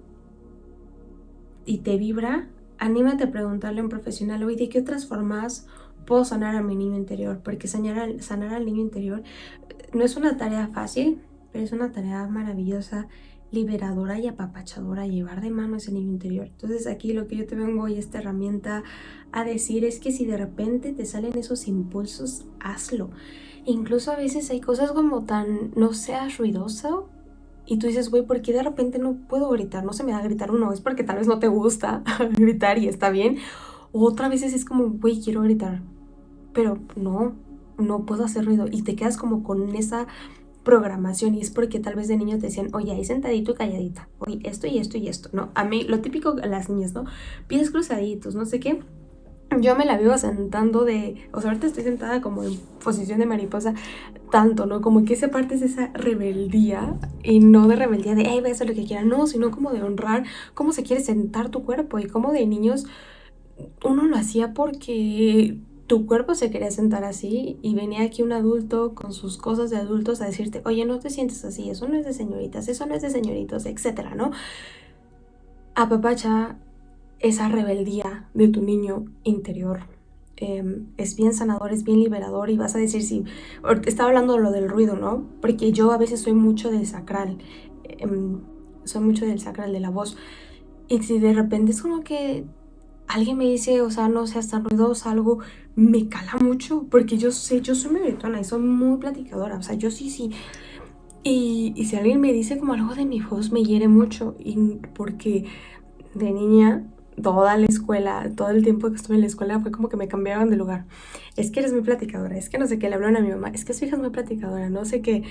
y 1.65 1.79
te 1.79 1.97
vibra, 1.97 2.47
anímate 2.77 3.25
a 3.25 3.31
preguntarle 3.31 3.81
a 3.81 3.83
un 3.83 3.89
profesional, 3.89 4.43
oye, 4.43 4.55
¿de 4.55 4.69
qué 4.69 4.79
otras 4.79 5.05
formas 5.05 5.67
puedo 6.05 6.23
sanar 6.23 6.55
a 6.55 6.61
mi 6.61 6.77
niño 6.77 6.95
interior? 6.95 7.41
Porque 7.43 7.67
sanar 7.67 7.99
al, 7.99 8.21
sanar 8.21 8.53
al 8.53 8.65
niño 8.65 8.81
interior 8.81 9.23
no 9.93 10.03
es 10.03 10.15
una 10.15 10.37
tarea 10.37 10.67
fácil, 10.67 11.21
pero 11.51 11.65
es 11.65 11.73
una 11.73 11.91
tarea 11.91 12.27
maravillosa, 12.27 13.07
liberadora 13.51 14.19
y 14.19 14.27
apapachadora, 14.27 15.07
llevar 15.07 15.41
de 15.41 15.49
mano 15.49 15.77
ese 15.77 15.91
niño 15.91 16.11
interior. 16.11 16.47
Entonces 16.47 16.87
aquí 16.87 17.13
lo 17.13 17.27
que 17.27 17.37
yo 17.37 17.45
te 17.45 17.55
vengo 17.55 17.83
hoy, 17.83 17.95
esta 17.97 18.19
herramienta 18.19 18.83
a 19.31 19.43
decir 19.43 19.85
es 19.85 19.99
que 19.99 20.11
si 20.11 20.25
de 20.25 20.37
repente 20.37 20.93
te 20.93 21.05
salen 21.05 21.37
esos 21.37 21.67
impulsos, 21.67 22.45
hazlo. 22.59 23.09
Incluso 23.65 24.11
a 24.11 24.15
veces 24.15 24.49
hay 24.49 24.61
cosas 24.61 24.91
como 24.91 25.25
tan, 25.25 25.71
no 25.75 25.93
seas 25.93 26.37
ruidoso, 26.37 27.09
y 27.69 27.77
tú 27.77 27.85
dices, 27.85 28.09
güey, 28.09 28.25
¿por 28.25 28.41
qué 28.41 28.51
de 28.51 28.63
repente 28.63 28.97
no 28.97 29.13
puedo 29.27 29.47
gritar? 29.51 29.85
No 29.85 29.93
se 29.93 30.03
me 30.03 30.11
da 30.11 30.23
gritar 30.23 30.49
uno, 30.51 30.73
es 30.73 30.81
porque 30.81 31.03
tal 31.03 31.17
vez 31.17 31.27
no 31.27 31.37
te 31.37 31.47
gusta 31.47 32.03
gritar 32.35 32.79
y 32.79 32.87
está 32.87 33.11
bien. 33.11 33.37
O 33.91 34.05
otra 34.05 34.27
vez 34.27 34.41
es 34.41 34.65
como, 34.65 34.89
güey, 34.89 35.21
quiero 35.21 35.43
gritar, 35.43 35.83
pero 36.51 36.79
no, 36.95 37.35
no 37.77 38.07
puedo 38.07 38.23
hacer 38.23 38.43
ruido. 38.43 38.65
Y 38.71 38.81
te 38.81 38.95
quedas 38.95 39.17
como 39.17 39.43
con 39.43 39.75
esa 39.75 40.07
programación 40.63 41.35
y 41.35 41.41
es 41.41 41.51
porque 41.51 41.79
tal 41.79 41.95
vez 41.95 42.07
de 42.07 42.17
niño 42.17 42.37
te 42.37 42.47
decían, 42.47 42.69
oye, 42.73 42.91
ahí 42.91 43.05
sentadito 43.05 43.51
y 43.51 43.55
calladita, 43.55 44.09
oye, 44.19 44.39
esto 44.43 44.67
y 44.67 44.77
esto 44.77 44.97
y 44.97 45.07
esto, 45.07 45.29
¿no? 45.33 45.49
A 45.55 45.63
mí, 45.63 45.83
lo 45.83 45.99
típico 45.99 46.35
a 46.41 46.45
las 46.45 46.69
niñas, 46.69 46.93
¿no? 46.93 47.05
Pies 47.47 47.71
cruzaditos, 47.71 48.35
no 48.35 48.45
sé 48.45 48.59
qué 48.59 48.79
yo 49.57 49.75
me 49.75 49.85
la 49.85 49.97
vivo 49.97 50.17
sentando 50.17 50.85
de, 50.85 51.27
o 51.33 51.41
sea, 51.41 51.49
ahorita 51.49 51.67
estoy 51.67 51.83
sentada 51.83 52.21
como 52.21 52.43
en 52.43 52.57
posición 52.83 53.19
de 53.19 53.25
mariposa, 53.25 53.73
tanto, 54.31 54.65
¿no? 54.65 54.81
Como 54.81 55.05
que 55.05 55.13
esa 55.13 55.29
parte 55.29 55.55
es 55.55 55.61
esa 55.61 55.87
rebeldía 55.93 56.95
y 57.23 57.39
no 57.39 57.67
de 57.67 57.75
rebeldía 57.75 58.15
de, 58.15 58.25
hey, 58.27 58.39
voy 58.41 58.51
a 58.51 58.53
hacer 58.53 58.69
lo 58.69 58.75
que 58.75 58.85
quiera, 58.85 59.03
no, 59.03 59.25
sino 59.25 59.49
como 59.51 59.71
de 59.71 59.81
honrar 59.81 60.23
cómo 60.53 60.71
se 60.71 60.83
quiere 60.83 61.03
sentar 61.03 61.49
tu 61.49 61.63
cuerpo 61.63 61.99
y 61.99 62.07
como 62.07 62.31
de 62.31 62.45
niños 62.45 62.85
uno 63.83 64.07
lo 64.07 64.15
hacía 64.15 64.53
porque 64.53 65.57
tu 65.89 66.05
cuerpo 66.05 66.35
se 66.35 66.51
quería 66.51 66.69
sentar 66.69 67.03
así 67.03 67.57
y 67.63 67.73
venía 67.73 68.03
aquí 68.03 68.21
un 68.21 68.31
adulto 68.31 68.93
con 68.93 69.11
sus 69.11 69.39
cosas 69.39 69.71
de 69.71 69.77
adultos 69.77 70.21
a 70.21 70.27
decirte, 70.27 70.61
oye, 70.65 70.85
no 70.85 70.99
te 70.99 71.09
sientes 71.09 71.43
así, 71.43 71.71
eso 71.71 71.87
no 71.87 71.95
es 71.95 72.05
de 72.05 72.13
señoritas, 72.13 72.67
eso 72.67 72.85
no 72.85 72.93
es 72.93 73.01
de 73.01 73.09
señoritos, 73.09 73.65
etcétera, 73.65 74.13
¿no? 74.13 74.29
A 75.73 75.89
papacha 75.89 76.59
esa 77.17 77.49
rebeldía 77.49 78.29
de 78.35 78.49
tu 78.49 78.61
niño 78.61 79.05
interior. 79.23 79.79
Em, 80.37 80.85
es 80.97 81.15
bien 81.15 81.33
sanador, 81.33 81.73
es 81.73 81.83
bien 81.83 81.99
liberador 81.99 82.51
y 82.51 82.57
vas 82.57 82.75
a 82.75 82.77
decir 82.77 83.01
si... 83.01 83.23
Estaba 83.87 84.09
hablando 84.09 84.33
de 84.35 84.41
lo 84.41 84.51
del 84.51 84.69
ruido, 84.69 84.95
¿no? 84.95 85.25
Porque 85.41 85.71
yo 85.71 85.91
a 85.91 85.97
veces 85.97 86.21
soy 86.21 86.33
mucho 86.33 86.69
del 86.69 86.85
sacral, 86.85 87.39
em, 87.83 88.41
soy 88.83 89.01
mucho 89.01 89.25
del 89.25 89.39
sacral 89.39 89.73
de 89.73 89.79
la 89.79 89.89
voz. 89.89 90.17
Y 90.87 91.01
si 91.01 91.17
de 91.17 91.33
repente 91.33 91.71
es 91.71 91.81
como 91.81 92.01
que 92.01 92.45
alguien 93.09 93.37
me 93.37 93.45
dice, 93.45 93.81
o 93.81 93.89
sea, 93.89 94.07
no 94.07 94.27
seas 94.27 94.49
tan 94.49 94.63
ruidoso, 94.63 95.09
algo, 95.09 95.39
me 95.75 96.07
cala 96.07 96.35
mucho, 96.39 96.85
porque 96.89 97.17
yo 97.17 97.31
sé, 97.31 97.61
yo 97.61 97.75
soy 97.75 97.91
muy 97.91 98.01
y 98.39 98.43
soy 98.43 98.61
muy 98.61 98.99
platicadora, 98.99 99.57
o 99.57 99.63
sea, 99.63 99.75
yo 99.75 99.91
sí, 99.91 100.09
sí. 100.09 100.31
Y, 101.23 101.73
y 101.75 101.85
si 101.85 101.95
alguien 101.95 102.21
me 102.21 102.31
dice 102.31 102.57
como 102.59 102.73
algo 102.73 102.95
de 102.95 103.05
mi 103.05 103.19
voz, 103.19 103.51
me 103.51 103.63
hiere 103.63 103.87
mucho, 103.87 104.35
y 104.39 104.77
porque 104.93 105.45
de 106.13 106.31
niña 106.31 106.85
toda 107.21 107.57
la 107.57 107.65
escuela, 107.65 108.31
todo 108.35 108.49
el 108.51 108.63
tiempo 108.63 108.89
que 108.89 108.95
estuve 108.95 109.15
en 109.15 109.21
la 109.21 109.27
escuela 109.27 109.59
fue 109.59 109.71
como 109.71 109.89
que 109.89 109.97
me 109.97 110.07
cambiaban 110.07 110.49
de 110.49 110.55
lugar. 110.55 110.85
Es 111.35 111.51
que 111.51 111.59
eres 111.59 111.73
muy 111.73 111.81
platicadora, 111.81 112.37
es 112.37 112.49
que 112.49 112.59
no 112.59 112.67
sé 112.67 112.77
qué, 112.77 112.89
le 112.89 112.95
hablaron 112.95 113.17
a 113.17 113.21
mi 113.21 113.29
mamá, 113.29 113.49
es 113.49 113.65
que 113.65 113.73
su 113.73 113.85
hija 113.85 113.95
es 113.95 114.01
muy 114.01 114.11
platicadora, 114.11 114.69
no 114.69 114.85
sé 114.85 115.01
qué. 115.01 115.23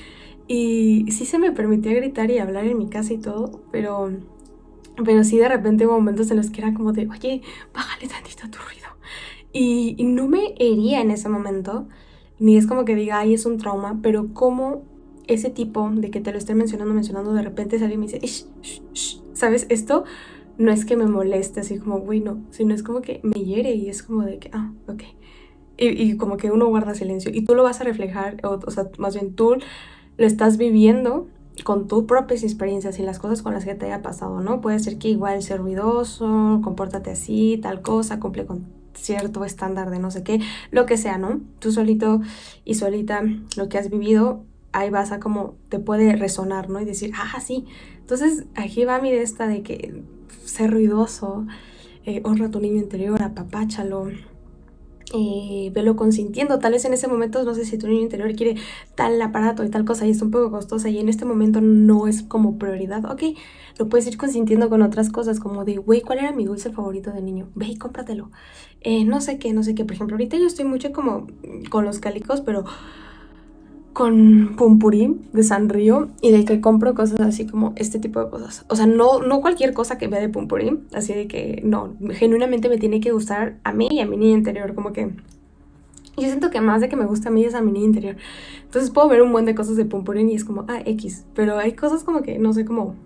Y 0.48 1.06
sí 1.12 1.26
se 1.26 1.38
me 1.38 1.52
permitía 1.52 1.94
gritar 1.94 2.30
y 2.30 2.38
hablar 2.38 2.64
en 2.64 2.76
mi 2.76 2.88
casa 2.88 3.12
y 3.12 3.18
todo, 3.18 3.62
pero, 3.70 4.10
pero 5.04 5.24
sí 5.24 5.38
de 5.38 5.48
repente 5.48 5.86
hubo 5.86 5.94
momentos 5.94 6.30
en 6.30 6.36
los 6.38 6.50
que 6.50 6.60
era 6.60 6.74
como 6.74 6.92
de, 6.92 7.08
oye, 7.08 7.42
bájale 7.74 8.08
tantito 8.08 8.48
tu 8.50 8.58
ruido. 8.58 8.88
Y, 9.52 9.94
y 9.98 10.04
no 10.04 10.28
me 10.28 10.54
hería 10.58 11.00
en 11.00 11.10
ese 11.10 11.28
momento, 11.28 11.88
ni 12.38 12.56
es 12.56 12.66
como 12.66 12.84
que 12.84 12.94
diga, 12.94 13.20
ay, 13.20 13.34
es 13.34 13.46
un 13.46 13.58
trauma, 13.58 14.00
pero 14.02 14.32
como 14.34 14.84
ese 15.28 15.50
tipo 15.50 15.88
de 15.90 16.10
que 16.10 16.20
te 16.20 16.32
lo 16.32 16.38
estén 16.38 16.56
mencionando, 16.56 16.94
mencionando, 16.94 17.32
de 17.32 17.42
repente 17.42 17.78
sale 17.78 17.94
y 17.94 17.98
me 17.98 18.06
dice, 18.06 18.20
¿sabes? 19.34 19.66
Esto 19.68 20.04
no 20.56 20.72
es 20.72 20.84
que 20.84 20.96
me 20.96 21.06
moleste 21.06 21.60
así 21.60 21.78
como, 21.78 22.00
güey, 22.00 22.20
no, 22.20 22.42
sino 22.50 22.74
es 22.74 22.82
como 22.82 23.00
que 23.00 23.20
me 23.22 23.44
hiere 23.44 23.74
y 23.74 23.88
es 23.88 24.02
como 24.02 24.22
de 24.22 24.38
que, 24.38 24.50
ah, 24.52 24.72
ok. 24.88 25.02
Y, 25.80 26.16
como 26.16 26.36
que 26.38 26.50
uno 26.50 26.66
guarda 26.66 26.94
silencio 26.94 27.30
y 27.32 27.44
tú 27.44 27.54
lo 27.54 27.62
vas 27.62 27.80
a 27.80 27.84
reflejar, 27.84 28.38
o, 28.44 28.58
o, 28.66 28.70
sea, 28.72 28.90
más 28.98 29.14
bien 29.14 29.34
tú 29.34 29.58
lo 30.16 30.26
estás 30.26 30.56
viviendo 30.56 31.28
con 31.64 31.88
tus 31.88 32.04
propias 32.04 32.42
experiencias 32.42 32.98
y 32.98 33.02
las 33.02 33.18
cosas 33.18 33.42
con 33.42 33.52
las 33.54 33.64
que 33.64 33.74
te 33.74 33.86
haya 33.86 34.02
pasado, 34.02 34.40
¿no? 34.40 34.60
Puede 34.60 34.78
ser 34.78 34.98
que 34.98 35.08
igual 35.08 35.42
sea 35.42 35.56
ruidoso, 35.56 36.60
compórtate 36.62 37.10
así, 37.10 37.58
tal 37.62 37.82
cosa, 37.82 38.20
cumple 38.20 38.46
con 38.46 38.66
cierto 38.94 39.44
estándar 39.44 39.90
de 39.90 39.98
no 39.98 40.10
sé 40.10 40.22
qué, 40.22 40.40
lo 40.70 40.86
que 40.86 40.96
sea, 40.96 41.18
¿no? 41.18 41.40
Tú 41.58 41.72
solito 41.72 42.20
y 42.64 42.74
solita 42.74 43.22
lo 43.56 43.68
que 43.68 43.78
has 43.78 43.90
vivido, 43.90 44.44
ahí 44.72 44.90
vas 44.90 45.12
a 45.12 45.20
como 45.20 45.54
te 45.68 45.78
puede 45.78 46.16
resonar, 46.16 46.68
¿no? 46.68 46.80
Y 46.80 46.84
decir, 46.84 47.12
ah, 47.16 47.40
sí. 47.40 47.64
Entonces 47.98 48.44
aquí 48.54 48.84
va 48.84 49.00
mi 49.00 49.10
de 49.10 49.22
esta 49.22 49.46
de 49.46 49.62
que 49.62 50.02
ser 50.44 50.70
ruidoso, 50.70 51.46
eh, 52.04 52.22
honra 52.24 52.46
a 52.46 52.50
tu 52.50 52.60
niño 52.60 52.78
interior, 52.78 53.22
apapáchalo, 53.22 54.08
eh, 55.14 55.70
velo 55.72 55.96
consintiendo. 55.96 56.58
Tal 56.58 56.72
vez 56.72 56.84
en 56.84 56.92
ese 56.92 57.08
momento, 57.08 57.42
no 57.44 57.54
sé 57.54 57.64
si 57.64 57.78
tu 57.78 57.88
niño 57.88 58.02
interior 58.02 58.34
quiere 58.34 58.56
tal 58.94 59.20
aparato 59.22 59.64
y 59.64 59.70
tal 59.70 59.84
cosa 59.84 60.06
y 60.06 60.10
es 60.10 60.22
un 60.22 60.30
poco 60.30 60.50
costosa 60.50 60.88
y 60.88 60.98
en 60.98 61.08
este 61.08 61.24
momento 61.24 61.60
no 61.60 62.06
es 62.08 62.22
como 62.22 62.58
prioridad. 62.58 63.04
Ok, 63.10 63.22
lo 63.78 63.88
puedes 63.88 64.06
ir 64.06 64.16
consintiendo 64.16 64.68
con 64.68 64.82
otras 64.82 65.10
cosas 65.10 65.40
como 65.40 65.64
de, 65.64 65.76
güey, 65.76 66.02
¿cuál 66.02 66.18
era 66.18 66.32
mi 66.32 66.44
dulce 66.44 66.70
favorito 66.70 67.10
de 67.10 67.22
niño? 67.22 67.48
Ve 67.54 67.66
y 67.66 67.76
cómpratelo. 67.76 68.30
Eh, 68.80 69.04
no 69.04 69.20
sé 69.20 69.38
qué, 69.38 69.52
no 69.52 69.62
sé 69.62 69.74
qué. 69.74 69.84
Por 69.84 69.94
ejemplo, 69.94 70.14
ahorita 70.16 70.36
yo 70.36 70.46
estoy 70.46 70.64
mucho 70.64 70.92
como 70.92 71.26
con 71.70 71.84
los 71.84 71.98
cálicos, 71.98 72.40
pero 72.40 72.64
con 73.92 74.54
Pumpurí 74.56 75.20
de 75.32 75.42
San 75.42 75.68
Río 75.68 76.08
y 76.22 76.30
de 76.30 76.44
que 76.44 76.60
compro 76.60 76.94
cosas 76.94 77.20
así 77.20 77.46
como 77.46 77.72
este 77.76 77.98
tipo 77.98 78.22
de 78.22 78.30
cosas. 78.30 78.64
O 78.68 78.76
sea, 78.76 78.86
no, 78.86 79.20
no 79.22 79.40
cualquier 79.40 79.72
cosa 79.72 79.98
que 79.98 80.08
vea 80.08 80.20
de 80.20 80.28
Pumpurí, 80.28 80.80
así 80.92 81.14
de 81.14 81.26
que 81.26 81.60
no, 81.64 81.94
genuinamente 82.10 82.68
me 82.68 82.78
tiene 82.78 83.00
que 83.00 83.12
gustar 83.12 83.58
a 83.64 83.72
mí 83.72 83.88
y 83.90 84.00
a 84.00 84.06
mi 84.06 84.16
niña 84.16 84.36
interior, 84.36 84.74
como 84.74 84.92
que 84.92 85.10
yo 86.16 86.26
siento 86.26 86.50
que 86.50 86.60
más 86.60 86.80
de 86.80 86.88
que 86.88 86.96
me 86.96 87.06
gusta 87.06 87.28
a 87.28 87.32
mí 87.32 87.44
es 87.44 87.54
a 87.54 87.60
mi 87.60 87.72
niña 87.72 87.86
interior. 87.86 88.16
Entonces 88.64 88.90
puedo 88.90 89.08
ver 89.08 89.22
un 89.22 89.32
buen 89.32 89.44
de 89.44 89.54
cosas 89.54 89.76
de 89.76 89.84
Pumpurín 89.84 90.28
y 90.30 90.34
es 90.34 90.44
como, 90.44 90.64
ah, 90.68 90.80
X. 90.84 91.24
Pero 91.34 91.58
hay 91.58 91.72
cosas 91.72 92.04
como 92.04 92.22
que, 92.22 92.38
no 92.38 92.52
sé, 92.52 92.64
como 92.64 92.96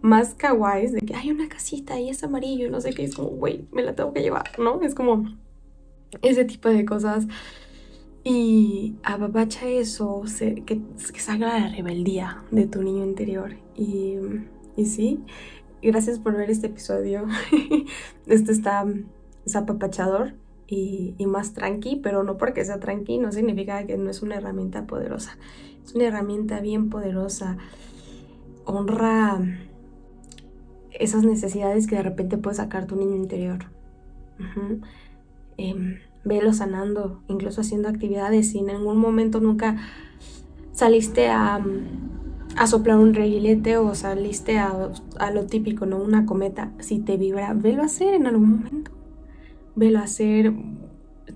más 0.00 0.34
kawaiis, 0.34 0.92
de 0.92 1.00
que 1.00 1.14
hay 1.14 1.30
una 1.30 1.48
casita 1.48 1.98
y 2.00 2.08
es 2.08 2.22
amarillo 2.22 2.70
no 2.70 2.80
sé 2.80 2.92
qué, 2.92 3.04
es 3.04 3.14
como, 3.14 3.28
güey, 3.28 3.66
me 3.72 3.82
la 3.82 3.94
tengo 3.94 4.12
que 4.12 4.22
llevar, 4.22 4.44
¿no? 4.58 4.80
Es 4.82 4.94
como 4.94 5.26
ese 6.22 6.44
tipo 6.44 6.68
de 6.68 6.84
cosas. 6.84 7.26
Y 8.24 8.96
ababacha 9.02 9.68
eso, 9.68 10.22
que, 10.66 10.80
salga 11.18 11.58
la 11.58 11.68
rebeldía 11.68 12.42
de 12.50 12.66
tu 12.66 12.82
niño 12.82 13.04
interior. 13.04 13.56
Y, 13.74 14.16
y 14.76 14.86
sí, 14.86 15.20
gracias 15.82 16.18
por 16.18 16.36
ver 16.36 16.50
este 16.50 16.66
episodio. 16.66 17.26
este 18.26 18.52
está 18.52 18.84
es 19.46 19.56
apapachador 19.56 20.34
y, 20.66 21.14
y, 21.16 21.26
más 21.26 21.54
tranqui, 21.54 21.96
pero 21.96 22.22
no 22.22 22.36
porque 22.36 22.64
sea 22.64 22.78
tranqui 22.78 23.16
no 23.16 23.32
significa 23.32 23.86
que 23.86 23.96
no 23.96 24.10
es 24.10 24.20
una 24.20 24.36
herramienta 24.36 24.86
poderosa. 24.86 25.38
Es 25.82 25.94
una 25.94 26.04
herramienta 26.04 26.60
bien 26.60 26.90
poderosa. 26.90 27.56
Honra 28.66 29.40
esas 30.90 31.24
necesidades 31.24 31.86
que 31.86 31.96
de 31.96 32.02
repente 32.02 32.36
puede 32.36 32.56
sacar 32.56 32.86
tu 32.86 32.96
niño 32.96 33.16
interior 33.16 33.70
velo 36.24 36.52
sanando, 36.52 37.22
incluso 37.28 37.60
haciendo 37.60 37.88
actividades. 37.88 38.50
Si 38.50 38.58
en 38.58 38.70
algún 38.70 38.98
momento 38.98 39.40
nunca 39.40 39.76
saliste 40.72 41.28
a, 41.28 41.60
a 42.56 42.66
soplar 42.66 42.98
un 42.98 43.14
reguilete 43.14 43.76
o 43.76 43.94
saliste 43.94 44.58
a, 44.58 44.90
a, 45.18 45.30
lo 45.30 45.46
típico, 45.46 45.86
¿no? 45.86 45.98
Una 45.98 46.26
cometa, 46.26 46.72
si 46.78 46.98
te 46.98 47.16
vibra, 47.16 47.52
velo 47.54 47.82
hacer 47.82 48.14
en 48.14 48.26
algún 48.26 48.58
momento. 48.58 48.90
Velo 49.74 50.00
hacer, 50.00 50.52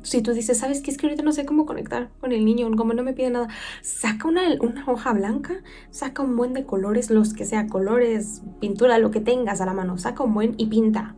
si 0.02 0.22
tú 0.22 0.32
dices, 0.32 0.58
¿sabes 0.58 0.82
qué? 0.82 0.90
Es 0.90 0.96
que 0.96 1.06
ahorita 1.06 1.22
no 1.22 1.32
sé 1.32 1.46
cómo 1.46 1.66
conectar 1.66 2.10
con 2.20 2.32
el 2.32 2.44
niño, 2.44 2.68
como 2.76 2.92
no 2.92 3.02
me 3.02 3.12
pide 3.12 3.30
nada, 3.30 3.48
saca 3.82 4.28
una, 4.28 4.42
una 4.60 4.84
hoja 4.86 5.12
blanca, 5.12 5.62
saca 5.90 6.22
un 6.22 6.36
buen 6.36 6.54
de 6.54 6.64
colores, 6.64 7.10
los 7.10 7.34
que 7.34 7.44
sea, 7.44 7.66
colores, 7.66 8.42
pintura, 8.60 8.98
lo 8.98 9.10
que 9.10 9.20
tengas 9.20 9.60
a 9.60 9.66
la 9.66 9.74
mano, 9.74 9.98
saca 9.98 10.24
un 10.24 10.34
buen 10.34 10.54
y 10.56 10.66
pinta. 10.66 11.14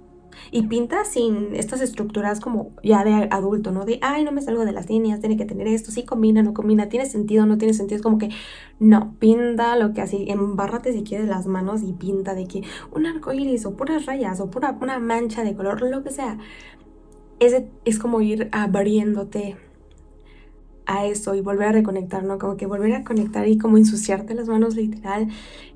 Y 0.51 0.67
pinta 0.67 1.05
sin 1.05 1.55
estas 1.55 1.81
estructuras 1.81 2.41
como 2.41 2.73
ya 2.83 3.05
de 3.05 3.29
adulto, 3.31 3.73
¿no? 3.73 3.85
De, 3.85 3.99
ay, 4.03 4.25
no 4.25 4.33
me 4.33 4.43
salgo 4.43 4.65
de 4.65 4.73
las 4.73 4.89
líneas, 4.89 5.21
tiene 5.21 5.37
que 5.37 5.45
tener 5.45 5.67
esto, 5.67 5.91
sí 5.91 6.05
combina, 6.05 6.43
no 6.43 6.55
combina, 6.55 6.89
tiene 6.89 7.07
sentido, 7.07 7.47
no 7.47 7.59
tiene 7.59 7.75
sentido. 7.75 7.97
Es 7.97 8.03
como 8.03 8.19
que, 8.19 8.31
no, 8.79 9.15
pinta 9.19 9.77
lo 9.77 9.93
que 9.93 10.01
así, 10.01 10.27
embárrate 10.29 10.93
si 10.93 11.03
quieres 11.03 11.29
las 11.29 11.47
manos 11.47 11.83
y 11.83 11.93
pinta 11.93 12.35
de 12.35 12.47
que 12.47 12.63
un 12.93 13.07
arco 13.07 13.33
iris 13.33 13.67
o 13.67 13.77
puras 13.77 14.07
rayas 14.07 14.41
o 14.41 14.51
pura 14.51 14.77
una 14.81 14.99
mancha 14.99 15.45
de 15.45 15.55
color, 15.55 15.83
lo 15.83 16.03
que 16.03 16.11
sea 16.11 16.39
es, 17.41 17.63
es 17.85 17.99
como 17.99 18.21
ir 18.21 18.49
abriéndote 18.53 19.57
a 20.87 21.07
eso 21.07 21.35
y 21.35 21.41
volver 21.41 21.69
a 21.69 21.73
reconectar, 21.73 22.25
¿no? 22.25 22.39
Como 22.39 22.57
que 22.57 22.67
volver 22.67 22.95
a 22.95 23.05
conectar 23.05 23.49
y 23.49 23.59
como 23.59 23.77
ensuciarte 23.79 24.35
las 24.35 24.49
manos 24.49 24.77
literal, 24.77 25.29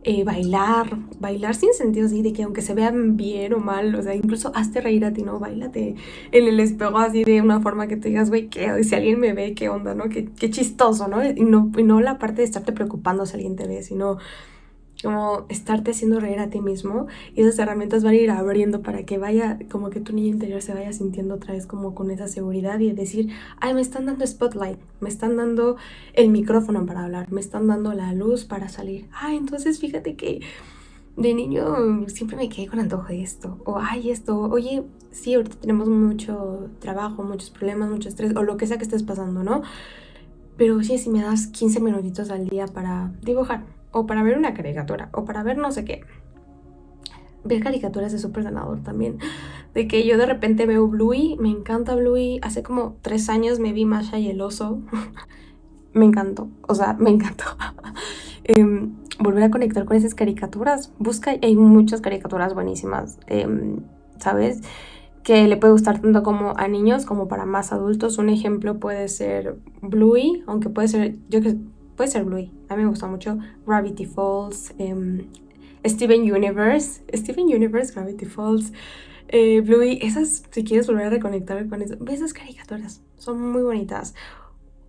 eh, 0.05 0.25
bailar, 0.25 0.97
bailar 1.19 1.55
sin 1.55 1.73
sentido 1.73 2.07
así, 2.07 2.23
de 2.23 2.33
que 2.33 2.43
aunque 2.43 2.62
se 2.62 2.75
vean 2.75 3.17
bien 3.17 3.53
o 3.55 3.59
mal, 3.59 3.95
o 3.95 4.03
sea, 4.03 4.15
incluso 4.15 4.53
hazte 4.55 4.81
reír 4.81 5.05
a 5.05 5.12
ti, 5.12 5.23
¿no? 5.23 5.38
Bailate 5.38 5.97
en 6.33 6.47
el 6.47 6.61
espejo 6.61 6.99
así 6.99 7.25
de 7.25 7.41
una 7.41 7.61
forma 7.61 7.87
que 7.88 7.97
te 7.97 8.09
digas, 8.09 8.29
güey, 8.29 8.49
¿qué? 8.49 8.85
Si 8.85 8.95
alguien 8.95 9.21
me 9.21 9.33
ve, 9.33 9.55
¿qué 9.55 9.69
onda, 9.69 9.95
no? 9.95 10.09
Qué, 10.09 10.27
qué 10.27 10.50
chistoso, 10.50 11.09
¿no? 11.09 11.25
Y, 11.25 11.35
¿no? 11.45 11.71
y 11.77 11.83
no 11.83 12.00
la 12.00 12.19
parte 12.19 12.37
de 12.38 12.45
estarte 12.45 12.73
preocupando 12.73 13.27
si 13.27 13.35
alguien 13.35 13.57
te 13.57 13.67
ve, 13.67 13.83
sino 13.83 14.19
como 15.02 15.47
estarte 15.49 15.93
haciendo 15.93 16.19
reír 16.19 16.40
a 16.40 16.50
ti 16.50 16.61
mismo 16.61 17.07
y 17.35 17.43
esas 17.43 17.59
herramientas 17.59 18.02
van 18.02 18.14
a 18.14 18.17
ir 18.17 18.31
abriendo 18.31 18.83
para 18.83 19.05
que 19.05 19.19
vaya, 19.19 19.59
como 19.71 19.90
que 19.90 20.00
tu 20.00 20.12
niño 20.12 20.28
interior 20.28 20.61
se 20.61 20.75
vaya 20.75 20.93
sintiendo 20.93 21.37
otra 21.37 21.55
vez 21.55 21.67
como 21.67 21.95
con 21.95 22.11
esa 22.11 22.26
seguridad 22.26 22.81
y 22.81 22.93
decir, 22.93 23.31
ay, 23.61 23.75
me 23.75 23.81
están 23.81 24.07
dando 24.07 24.26
spotlight, 24.26 24.78
me 25.00 25.09
están 25.09 25.37
dando 25.37 25.76
el 26.14 26.31
micrófono 26.31 26.85
para 26.85 27.05
hablar, 27.05 27.31
me 27.31 27.40
están 27.40 27.69
dando 27.69 27.93
la 27.93 28.12
luz 28.12 28.45
para 28.45 28.69
salir. 28.69 29.09
Ay, 29.12 29.37
entonces 29.37 29.78
fíjate 29.78 30.17
que 30.17 30.40
de 31.17 31.35
niño 31.35 32.09
siempre 32.09 32.37
me 32.37 32.49
quedé 32.49 32.67
con 32.67 32.81
antojo 32.81 33.09
de 33.09 33.23
esto, 33.23 33.59
o 33.64 33.78
ay, 33.78 34.11
esto, 34.11 34.38
oye, 34.38 34.85
sí, 35.11 35.35
ahorita 35.35 35.57
tenemos 35.57 35.88
mucho 35.88 36.71
trabajo, 36.81 37.23
muchos 37.23 37.50
problemas, 37.50 37.90
mucho 37.90 38.09
estrés, 38.09 38.35
o 38.37 38.43
lo 38.43 38.57
que 38.57 38.67
sea 38.67 38.78
que 38.78 38.85
estés 38.85 39.02
pasando, 39.02 39.43
¿no? 39.43 39.62
Pero 40.57 40.76
oye, 40.76 40.99
si 40.99 41.11
me 41.11 41.23
das 41.23 41.47
15 41.49 41.81
minutitos 41.81 42.31
al 42.31 42.49
día 42.49 42.67
para 42.67 43.12
dibujar, 43.23 43.64
o 43.92 44.07
para 44.07 44.23
ver 44.23 44.38
una 44.38 44.54
caricatura, 44.54 45.11
o 45.12 45.25
para 45.25 45.42
ver 45.42 45.59
no 45.59 45.73
sé 45.73 45.85
qué. 45.85 46.02
Ver 47.45 47.62
caricaturas 47.62 48.12
es 48.12 48.21
súper 48.21 48.45
ganador 48.45 48.83
también. 48.83 49.18
De 49.75 49.87
que 49.87 50.07
yo 50.07 50.18
de 50.18 50.26
repente 50.26 50.66
veo 50.66 50.88
Bluey, 50.88 51.37
me 51.38 51.50
encanta 51.50 51.95
Bluey. 51.95 52.40
Hace 52.42 52.62
como 52.62 52.97
tres 53.00 53.28
años 53.28 53.59
me 53.59 53.73
vi 53.73 53.85
Masha 53.85 54.18
y 54.18 54.28
el 54.28 54.40
oso. 54.40 54.80
me 55.92 56.04
encantó, 56.04 56.49
o 56.66 56.75
sea, 56.75 56.95
me 56.95 57.11
encantó. 57.11 57.45
Em, 58.45 58.95
volver 59.18 59.42
a 59.42 59.50
conectar 59.50 59.85
con 59.85 59.95
esas 59.95 60.14
caricaturas. 60.14 60.90
Busca, 60.99 61.33
hay 61.42 61.54
muchas 61.54 62.00
caricaturas 62.00 62.54
buenísimas, 62.54 63.18
em, 63.26 63.80
¿sabes? 64.18 64.62
Que 65.23 65.47
le 65.47 65.59
puede 65.59 65.75
gustar 65.75 66.00
tanto 66.00 66.23
como 66.23 66.54
a 66.57 66.66
niños 66.66 67.04
como 67.04 67.28
para 67.28 67.45
más 67.45 67.73
adultos. 67.73 68.16
Un 68.16 68.30
ejemplo 68.30 68.80
puede 68.80 69.09
ser 69.09 69.59
Bluey, 69.83 70.42
aunque 70.47 70.71
puede 70.71 70.88
ser, 70.88 71.16
yo 71.28 71.42
que 71.42 71.57
puede 71.99 72.11
ser 72.11 72.25
Bluey, 72.25 72.52
a 72.69 72.76
mí 72.76 72.85
me 72.85 72.88
gusta 72.88 73.09
mucho, 73.09 73.38
Gravity 73.67 74.07
Falls, 74.07 74.73
em, 74.78 75.26
Steven 75.85 76.33
Universe, 76.33 77.02
Steven 77.12 77.47
Universe, 77.47 77.93
Gravity 77.93 78.25
Falls, 78.25 78.73
eh, 79.26 79.61
Bluey, 79.61 79.99
esas, 80.00 80.45
si 80.49 80.62
quieres 80.62 80.87
volver 80.87 81.07
a 81.07 81.11
reconectar 81.11 81.69
con 81.69 81.83
eso, 81.83 81.97
ve 81.99 82.14
esas 82.14 82.33
caricaturas, 82.33 83.02
son 83.17 83.50
muy 83.50 83.62
bonitas, 83.62 84.14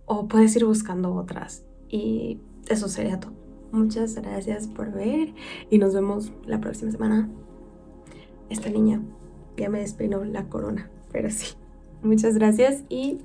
o 0.06 0.28
puedes 0.28 0.54
ir 0.54 0.64
buscando 0.64 1.12
otras, 1.12 1.64
y 1.88 2.38
eso 2.68 2.88
sería 2.88 3.18
todo. 3.18 3.32
Muchas 3.72 4.14
gracias 4.14 4.68
por 4.68 4.92
ver 4.92 5.34
y 5.68 5.78
nos 5.78 5.94
vemos 5.94 6.32
la 6.46 6.60
próxima 6.60 6.92
semana. 6.92 7.28
Esta 8.48 8.68
niña 8.68 9.02
ya 9.56 9.68
me 9.68 9.80
despeinó 9.80 10.24
la 10.24 10.48
corona, 10.48 10.90
pero 11.12 11.28
sí. 11.30 11.54
Muchas 12.02 12.36
gracias 12.36 12.84
y 12.88 13.18